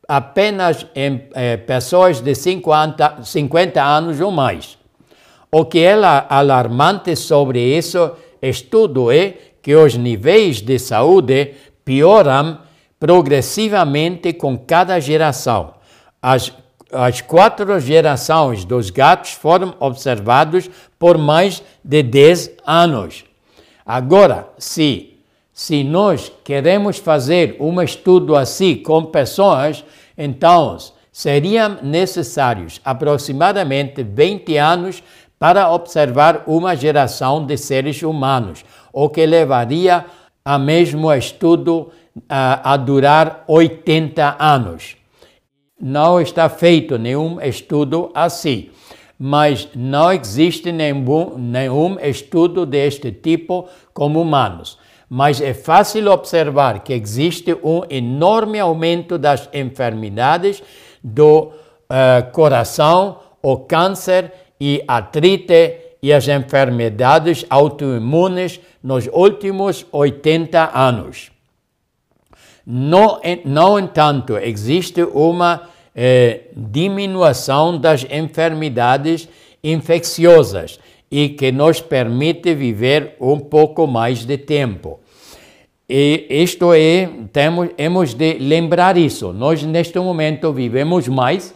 apenas 0.09 0.85
em 0.97 1.29
eh, 1.35 1.57
pessoas 1.59 2.21
de 2.21 2.35
50, 2.35 3.23
50 3.23 3.83
anos 3.83 4.21
ou 4.21 4.33
mais. 4.33 4.78
O 5.51 5.65
que 5.65 5.79
é 5.79 5.95
alarmante 6.29 7.17
sobre 7.17 7.59
esse 7.75 7.99
estudo 8.43 9.11
é 9.11 9.35
que 9.63 9.75
os 9.75 9.95
níveis 9.97 10.61
de 10.61 10.79
saúde 10.79 11.55
pioram 11.85 12.59
progressivamente 13.01 14.35
com 14.35 14.59
cada 14.59 15.01
geração. 15.01 15.75
As, 16.21 16.53
as 16.93 17.23
quatro 17.23 17.81
gerações 17.81 18.65
dos 18.65 18.91
gatos 18.91 19.33
foram 19.33 19.75
observados 19.81 20.69
por 20.99 21.17
mais 21.17 21.63
de 21.83 22.03
10 22.03 22.51
anos. 22.67 23.25
Agora, 23.87 24.51
se, 24.59 25.19
se 25.53 25.83
nós 25.83 26.31
queremos 26.45 26.99
fazer 26.99 27.57
um 27.59 27.81
estudo 27.81 28.37
assim 28.37 28.77
com 28.77 29.07
pessoas, 29.07 29.83
então 30.17 30.77
seriam 31.11 31.79
necessários 31.83 32.81
aproximadamente 32.85 34.03
20 34.03 34.57
anos 34.59 35.03
para 35.39 35.71
observar 35.71 36.43
uma 36.47 36.75
geração 36.75 37.45
de 37.45 37.57
seres 37.57 38.03
humanos, 38.03 38.65
o 38.93 39.09
que 39.09 39.25
levaria 39.25 40.05
a 40.45 40.59
mesmo 40.59 41.13
estudo 41.13 41.91
a, 42.29 42.73
a 42.73 42.77
durar 42.77 43.45
80 43.47 44.37
anos. 44.39 44.97
Não 45.81 46.21
está 46.21 46.49
feito 46.49 46.99
nenhum 46.99 47.41
estudo 47.41 48.11
assim, 48.15 48.71
mas 49.19 49.69
não 49.75 50.13
existe 50.13 50.73
nenhum, 50.73 51.37
nenhum 51.39 51.99
estudo 52.01 52.65
deste 52.67 53.13
tipo 53.13 53.69
com 53.93 54.07
humanos. 54.07 54.79
Mas 55.09 55.41
é 55.41 55.55
fácil 55.55 56.11
observar 56.11 56.81
que 56.81 56.93
existe 56.93 57.57
um 57.63 57.83
enorme 57.89 58.59
aumento 58.59 59.17
das 59.17 59.49
enfermidades 59.55 60.63
do 61.03 61.45
uh, 61.47 62.31
coração, 62.33 63.21
o 63.43 63.57
câncer 63.57 64.33
e 64.61 64.83
artrite 64.87 65.77
e 66.03 66.13
as 66.13 66.29
enfermidades 66.29 67.45
autoimunes 67.51 68.61
nos 68.83 69.09
últimos 69.13 69.87
80 69.91 70.71
anos. 70.75 71.31
No, 72.65 73.21
no 73.45 73.79
entanto, 73.79 74.37
existe 74.37 75.03
uma 75.03 75.69
eh, 75.95 76.43
diminuição 76.55 77.79
das 77.79 78.07
enfermidades 78.11 79.29
infecciosas 79.65 80.79
e 81.11 81.31
que 81.31 81.51
nos 81.51 81.81
permite 81.81 82.55
viver 82.55 83.17
um 83.21 83.39
pouco 83.39 83.87
mais 83.87 84.25
de 84.25 84.37
tempo. 84.37 85.01
E 85.89 86.27
isto 86.29 86.75
é, 86.75 87.09
temos, 87.33 87.71
temos 87.75 88.13
de 88.13 88.35
lembrar 88.35 88.99
isso. 88.99 89.33
Nós, 89.33 89.63
neste 89.63 89.99
momento, 89.99 90.53
vivemos 90.53 91.09
mais 91.09 91.55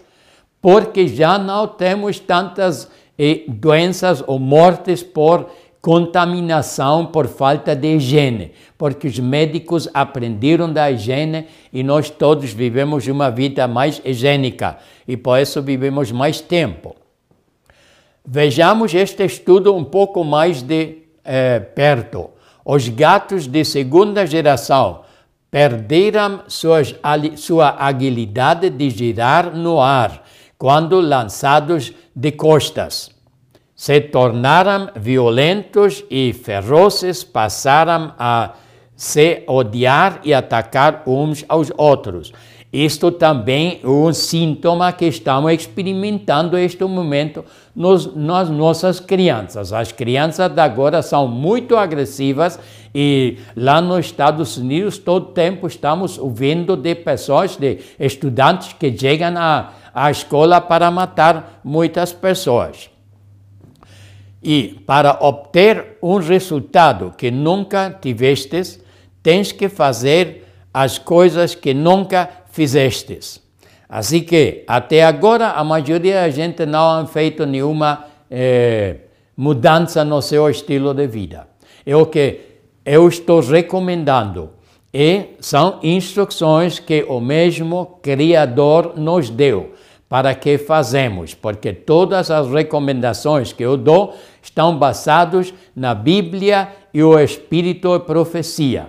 porque 0.62 1.08
já 1.08 1.36
não 1.36 1.66
temos 1.66 2.20
tantas 2.20 2.88
eh, 3.18 3.42
doenças 3.48 4.22
ou 4.24 4.38
mortes 4.38 5.02
por 5.02 5.50
contaminação 5.80 7.06
por 7.06 7.26
falta 7.26 7.74
de 7.74 7.96
higiene, 7.96 8.52
porque 8.78 9.08
os 9.08 9.18
médicos 9.18 9.88
aprenderam 9.92 10.72
da 10.72 10.88
higiene 10.88 11.48
e 11.72 11.82
nós 11.82 12.08
todos 12.08 12.52
vivemos 12.52 13.08
uma 13.08 13.28
vida 13.28 13.66
mais 13.66 14.00
higiênica 14.04 14.78
e 15.08 15.16
por 15.16 15.40
isso 15.40 15.60
vivemos 15.60 16.12
mais 16.12 16.40
tempo. 16.40 16.94
Vejamos 18.24 18.94
este 18.94 19.24
estudo 19.24 19.74
um 19.74 19.82
pouco 19.82 20.22
mais 20.22 20.62
de 20.62 20.98
eh, 21.24 21.58
perto. 21.58 22.30
Os 22.64 22.88
gatos 22.88 23.48
de 23.48 23.64
segunda 23.64 24.24
geração 24.24 25.00
perderam 25.50 26.44
suas, 26.46 26.94
sua 27.34 27.84
agilidade 27.84 28.70
de 28.70 28.88
girar 28.88 29.52
no 29.52 29.80
ar 29.80 30.21
quando 30.62 31.00
lançados 31.00 31.92
de 32.14 32.30
costas 32.30 33.10
se 33.74 34.00
tornaram 34.00 34.90
violentos 34.94 36.04
e 36.08 36.32
ferozes, 36.32 37.24
passaram 37.24 38.14
a 38.16 38.52
se 38.94 39.42
odiar 39.48 40.20
e 40.22 40.32
atacar 40.32 41.02
uns 41.04 41.44
aos 41.48 41.72
outros. 41.76 42.32
Isto 42.72 43.10
também 43.10 43.80
é 43.82 43.88
um 43.88 44.12
sintoma 44.12 44.92
que 44.92 45.06
estamos 45.06 45.52
experimentando 45.52 46.56
neste 46.56 46.84
momento 46.84 47.44
nos, 47.74 48.14
nas 48.14 48.50
nossas 48.50 49.00
crianças. 49.00 49.72
As 49.72 49.90
crianças 49.90 50.56
agora 50.58 51.02
são 51.02 51.26
muito 51.26 51.76
agressivas 51.76 52.58
e 52.94 53.38
lá 53.56 53.80
nos 53.80 54.06
Estados 54.06 54.56
Unidos 54.56 54.98
todo 54.98 55.32
tempo 55.32 55.66
estamos 55.66 56.18
ouvindo 56.18 56.76
de 56.76 56.94
pessoas, 56.94 57.56
de 57.56 57.78
estudantes 57.98 58.74
que 58.74 58.96
chegam 58.96 59.34
à, 59.36 59.72
à 59.94 60.10
escola 60.10 60.60
para 60.60 60.90
matar 60.90 61.60
muitas 61.64 62.12
pessoas. 62.12 62.90
E 64.42 64.82
para 64.86 65.18
obter 65.20 65.98
um 66.02 66.16
resultado 66.16 67.14
que 67.16 67.30
nunca 67.30 67.96
tivestes, 68.00 68.82
tens 69.22 69.52
que 69.52 69.68
fazer 69.68 70.46
as 70.74 70.98
coisas 70.98 71.54
que 71.54 71.72
nunca 71.72 72.28
fizestes. 72.50 73.41
Assim 73.94 74.22
que, 74.22 74.64
até 74.66 75.04
agora, 75.04 75.50
a 75.50 75.62
maioria 75.62 76.22
da 76.22 76.30
gente 76.30 76.64
não 76.64 77.00
ha 77.00 77.06
feito 77.06 77.44
nenhuma 77.44 78.06
eh, 78.30 78.96
mudança 79.36 80.02
no 80.02 80.22
seu 80.22 80.48
estilo 80.48 80.94
de 80.94 81.06
vida. 81.06 81.46
É 81.84 81.94
o 81.94 82.06
que 82.06 82.40
eu 82.86 83.06
estou 83.06 83.40
recomendando. 83.40 84.48
E 84.94 85.36
são 85.40 85.78
instruções 85.82 86.78
que 86.78 87.04
o 87.06 87.20
mesmo 87.20 87.98
Criador 88.00 88.94
nos 88.96 89.28
deu 89.28 89.74
para 90.08 90.34
que 90.34 90.56
fazemos, 90.56 91.34
porque 91.34 91.74
todas 91.74 92.30
as 92.30 92.48
recomendações 92.50 93.52
que 93.52 93.62
eu 93.62 93.76
dou 93.76 94.14
estão 94.42 94.74
basadas 94.74 95.52
na 95.76 95.94
Bíblia 95.94 96.68
e 96.94 97.02
o 97.02 97.18
Espírito 97.18 97.94
e 97.94 98.00
profecia. 98.00 98.88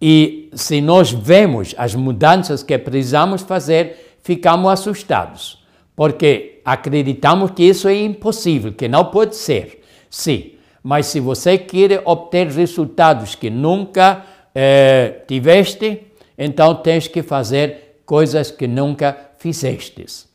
E 0.00 0.48
se 0.54 0.80
nós 0.80 1.10
vemos 1.10 1.74
as 1.76 1.96
mudanças 1.96 2.62
que 2.62 2.78
precisamos 2.78 3.42
fazer, 3.42 4.09
ficamos 4.30 4.70
assustados, 4.70 5.58
porque 5.96 6.60
acreditamos 6.64 7.50
que 7.50 7.64
isso 7.64 7.88
é 7.88 8.00
impossível, 8.00 8.72
que 8.72 8.86
não 8.86 9.06
pode 9.06 9.34
ser. 9.34 9.82
Sim, 10.08 10.52
mas 10.84 11.06
se 11.06 11.18
você 11.18 11.58
quer 11.58 12.00
obter 12.04 12.46
resultados 12.46 13.34
que 13.34 13.50
nunca 13.50 14.24
eh, 14.54 15.22
tiveste, 15.26 16.06
então 16.38 16.76
tens 16.76 17.08
que 17.08 17.24
fazer 17.24 18.02
coisas 18.06 18.52
que 18.52 18.68
nunca 18.68 19.32
fizestes. 19.36 20.28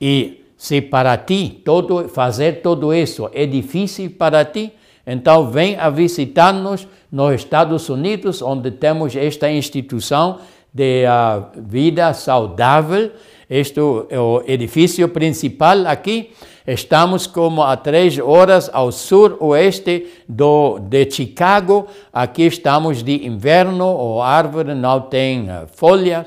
E 0.00 0.44
se 0.56 0.80
para 0.80 1.16
ti 1.16 1.62
todo, 1.64 2.08
fazer 2.08 2.62
tudo 2.62 2.92
isso 2.92 3.30
é 3.32 3.46
difícil 3.46 4.10
para 4.10 4.44
ti, 4.44 4.72
então 5.06 5.52
vem 5.52 5.76
a 5.76 5.88
visitar-nos 5.88 6.88
nos 7.12 7.32
Estados 7.36 7.88
Unidos, 7.88 8.42
onde 8.42 8.72
temos 8.72 9.14
esta 9.14 9.48
instituição 9.48 10.40
de 10.76 11.04
uh, 11.06 11.46
vida 11.56 12.12
saudável. 12.12 13.10
Este 13.48 13.78
é 14.10 14.18
o 14.18 14.42
edifício 14.44 15.08
principal 15.08 15.86
aqui. 15.86 16.32
Estamos 16.66 17.28
como 17.28 17.62
a 17.62 17.76
três 17.76 18.18
horas 18.18 18.68
ao 18.72 18.90
sul-oeste 18.90 20.08
de 20.28 21.10
Chicago. 21.10 21.86
Aqui 22.12 22.42
estamos 22.42 23.04
de 23.04 23.24
inverno, 23.24 24.20
a 24.20 24.28
árvore 24.28 24.74
não 24.74 25.02
tem 25.02 25.42
uh, 25.44 25.68
folhas. 25.72 26.26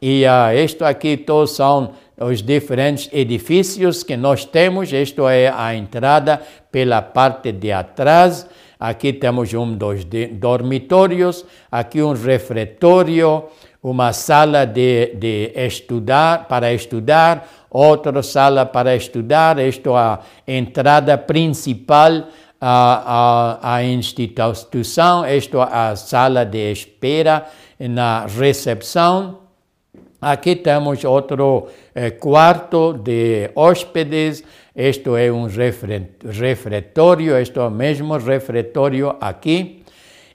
E 0.00 0.24
uh, 0.24 0.56
isto 0.56 0.86
aqui 0.86 1.18
todos 1.18 1.50
são 1.50 1.92
os 2.18 2.40
diferentes 2.40 3.10
edifícios 3.12 4.02
que 4.02 4.16
nós 4.16 4.46
temos. 4.46 4.90
Isto 4.90 5.28
é 5.28 5.52
a 5.54 5.74
entrada 5.74 6.40
pela 6.72 7.02
parte 7.02 7.52
de 7.52 7.72
atrás. 7.72 8.46
Aqui 8.80 9.12
temos 9.12 9.52
um 9.52 9.74
dos 9.74 10.04
dormitórios, 10.32 11.44
aqui 11.70 12.02
um 12.02 12.12
refeitório, 12.12 13.44
uma 13.84 14.12
sala 14.12 14.66
de, 14.66 15.14
de 15.14 15.52
estudar, 15.54 16.48
para 16.48 16.72
estudar, 16.72 17.46
outra 17.70 18.20
sala 18.22 18.66
para 18.66 18.96
estudar. 18.96 19.60
Isto 19.60 19.90
é 19.90 20.00
a 20.00 20.20
entrada 20.48 21.16
principal 21.16 22.24
à, 22.60 23.60
à, 23.60 23.76
à 23.76 23.84
instituição. 23.84 25.24
Isto 25.24 25.58
é 25.58 25.68
a 25.70 25.94
sala 25.94 26.44
de 26.44 26.72
espera 26.72 27.46
na 27.78 28.26
recepção 28.26 29.44
Aqui 30.24 30.56
temos 30.56 31.04
outro 31.04 31.68
eh, 31.94 32.12
quarto 32.12 32.94
de 32.94 33.50
hóspedes. 33.54 34.42
Isto 34.74 35.18
é 35.18 35.30
um 35.30 35.46
refeitório, 35.46 37.36
este 37.36 37.58
é 37.58 37.62
o 37.62 37.70
mesmo 37.70 38.16
refeitório 38.16 39.16
aqui. 39.20 39.84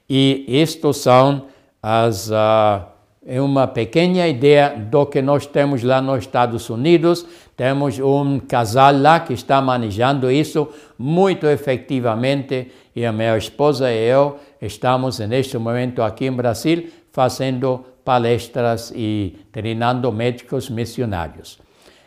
E 0.08 0.44
isto 0.46 0.92
são 0.92 1.46
as, 1.82 2.30
uh, 2.30 2.86
é 3.26 3.38
uma 3.40 3.66
pequena 3.66 4.26
ideia 4.26 4.70
do 4.70 5.04
que 5.04 5.20
nós 5.20 5.44
temos 5.44 5.82
lá 5.82 6.00
nos 6.00 6.20
Estados 6.20 6.70
Unidos. 6.70 7.26
Temos 7.54 7.98
um 7.98 8.38
casal 8.40 8.96
lá 8.98 9.20
que 9.20 9.34
está 9.34 9.60
manejando 9.60 10.30
isso 10.30 10.68
muito 10.98 11.46
efetivamente 11.46 12.68
e 12.96 13.04
a 13.04 13.12
minha 13.12 13.36
esposa 13.36 13.92
e 13.92 14.08
eu 14.08 14.38
estamos 14.60 15.18
neste 15.18 15.58
momento 15.58 16.02
aqui 16.02 16.26
em 16.26 16.32
Brasil 16.32 16.88
fazendo 17.12 17.84
palestras 18.04 18.90
e 18.96 19.36
treinando 19.52 20.10
médicos 20.10 20.70
missionários. 20.70 21.58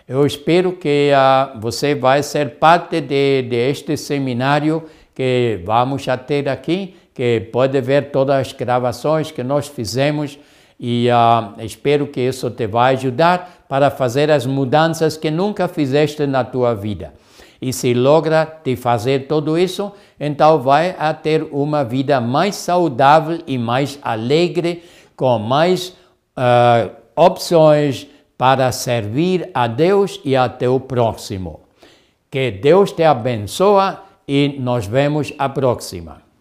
Eu 0.07 0.25
espero 0.25 0.73
que 0.73 1.11
uh, 1.13 1.59
você 1.59 1.93
vai 1.93 2.23
ser 2.23 2.55
parte 2.55 2.99
de, 3.01 3.43
de 3.43 3.55
este 3.55 3.95
seminário 3.95 4.83
que 5.13 5.61
vamos 5.63 6.07
a 6.07 6.17
ter 6.17 6.49
aqui, 6.49 6.95
que 7.13 7.39
pode 7.51 7.79
ver 7.81 8.09
todas 8.09 8.47
as 8.47 8.51
gravações 8.51 9.29
que 9.29 9.43
nós 9.43 9.67
fizemos 9.67 10.39
e 10.85 11.07
uh, 11.07 11.63
espero 11.63 12.07
que 12.07 12.19
isso 12.19 12.51
te 12.51 12.67
vai 12.67 12.95
ajudar 12.95 13.63
para 13.69 13.89
fazer 13.89 14.29
as 14.29 14.45
mudanças 14.45 15.15
que 15.15 15.31
nunca 15.31 15.69
fizeste 15.69 16.27
na 16.27 16.43
tua 16.43 16.75
vida. 16.75 17.13
E 17.61 17.71
se 17.71 17.93
logra 17.93 18.45
te 18.45 18.75
fazer 18.75 19.25
tudo 19.25 19.57
isso, 19.57 19.93
então 20.19 20.59
vai 20.59 20.93
a 20.99 21.13
ter 21.13 21.47
uma 21.53 21.85
vida 21.85 22.19
mais 22.19 22.55
saudável 22.55 23.39
e 23.47 23.57
mais 23.57 23.97
alegre, 24.01 24.83
com 25.15 25.39
mais 25.39 25.95
uh, 26.35 26.91
opções 27.15 28.05
para 28.37 28.69
servir 28.73 29.49
a 29.53 29.67
Deus 29.67 30.19
e 30.25 30.35
a 30.35 30.49
teu 30.49 30.81
próximo. 30.81 31.61
Que 32.29 32.51
Deus 32.51 32.91
te 32.91 33.03
abençoe 33.03 33.95
e 34.27 34.57
nos 34.59 34.85
vemos 34.85 35.31
a 35.39 35.47
próxima. 35.47 36.32